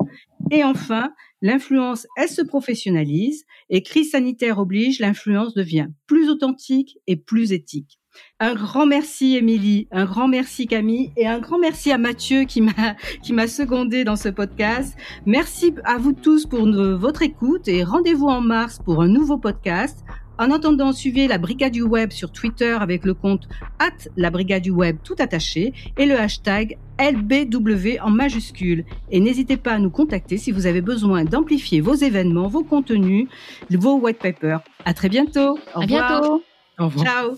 Et 0.51 0.63
enfin, 0.63 1.11
l'influence, 1.41 2.07
elle 2.17 2.29
se 2.29 2.41
professionnalise 2.41 3.45
et 3.69 3.83
crise 3.83 4.11
sanitaire 4.11 4.59
oblige, 4.59 4.99
l'influence 4.99 5.53
devient 5.53 5.87
plus 6.07 6.29
authentique 6.29 6.97
et 7.07 7.15
plus 7.15 7.51
éthique. 7.51 7.99
Un 8.39 8.55
grand 8.55 8.85
merci 8.85 9.37
Émilie, 9.37 9.87
un 9.91 10.05
grand 10.05 10.27
merci 10.27 10.67
Camille 10.67 11.11
et 11.15 11.27
un 11.27 11.39
grand 11.39 11.59
merci 11.59 11.91
à 11.91 11.97
Mathieu 11.97 12.43
qui 12.43 12.61
m'a 12.61 12.95
qui 13.23 13.31
m'a 13.33 13.47
secondé 13.47 14.03
dans 14.03 14.17
ce 14.17 14.29
podcast. 14.29 14.97
Merci 15.25 15.73
à 15.85 15.97
vous 15.97 16.13
tous 16.13 16.45
pour 16.45 16.65
votre 16.65 17.21
écoute 17.21 17.67
et 17.67 17.83
rendez-vous 17.83 18.27
en 18.27 18.41
mars 18.41 18.79
pour 18.83 19.01
un 19.01 19.07
nouveau 19.07 19.37
podcast. 19.37 20.03
En 20.37 20.49
attendant, 20.49 20.91
suivez 20.91 21.27
la 21.27 21.37
Brigade 21.37 21.73
du 21.73 21.83
Web 21.83 22.11
sur 22.11 22.31
Twitter 22.31 22.77
avec 22.79 23.05
le 23.05 23.13
compte 23.13 23.47
at 23.79 24.09
la 24.17 24.29
Brigade 24.29 24.63
du 24.63 24.71
Web 24.71 24.97
tout 25.03 25.15
attaché 25.19 25.73
et 25.97 26.05
le 26.05 26.19
hashtag 26.19 26.77
LBW 26.99 27.99
en 28.01 28.09
majuscule. 28.09 28.85
Et 29.11 29.19
n'hésitez 29.19 29.57
pas 29.57 29.73
à 29.73 29.79
nous 29.79 29.89
contacter 29.89 30.37
si 30.37 30.51
vous 30.51 30.65
avez 30.65 30.81
besoin 30.81 31.25
d'amplifier 31.25 31.81
vos 31.81 31.95
événements, 31.95 32.47
vos 32.47 32.63
contenus, 32.63 33.27
vos 33.69 33.99
white 33.99 34.19
papers. 34.19 34.61
À 34.85 34.93
très 34.93 35.09
bientôt. 35.09 35.59
Au 35.75 35.81
à 35.81 35.85
bientôt. 35.85 36.43
Au 36.79 36.85
revoir. 36.85 37.05
Ciao. 37.05 37.37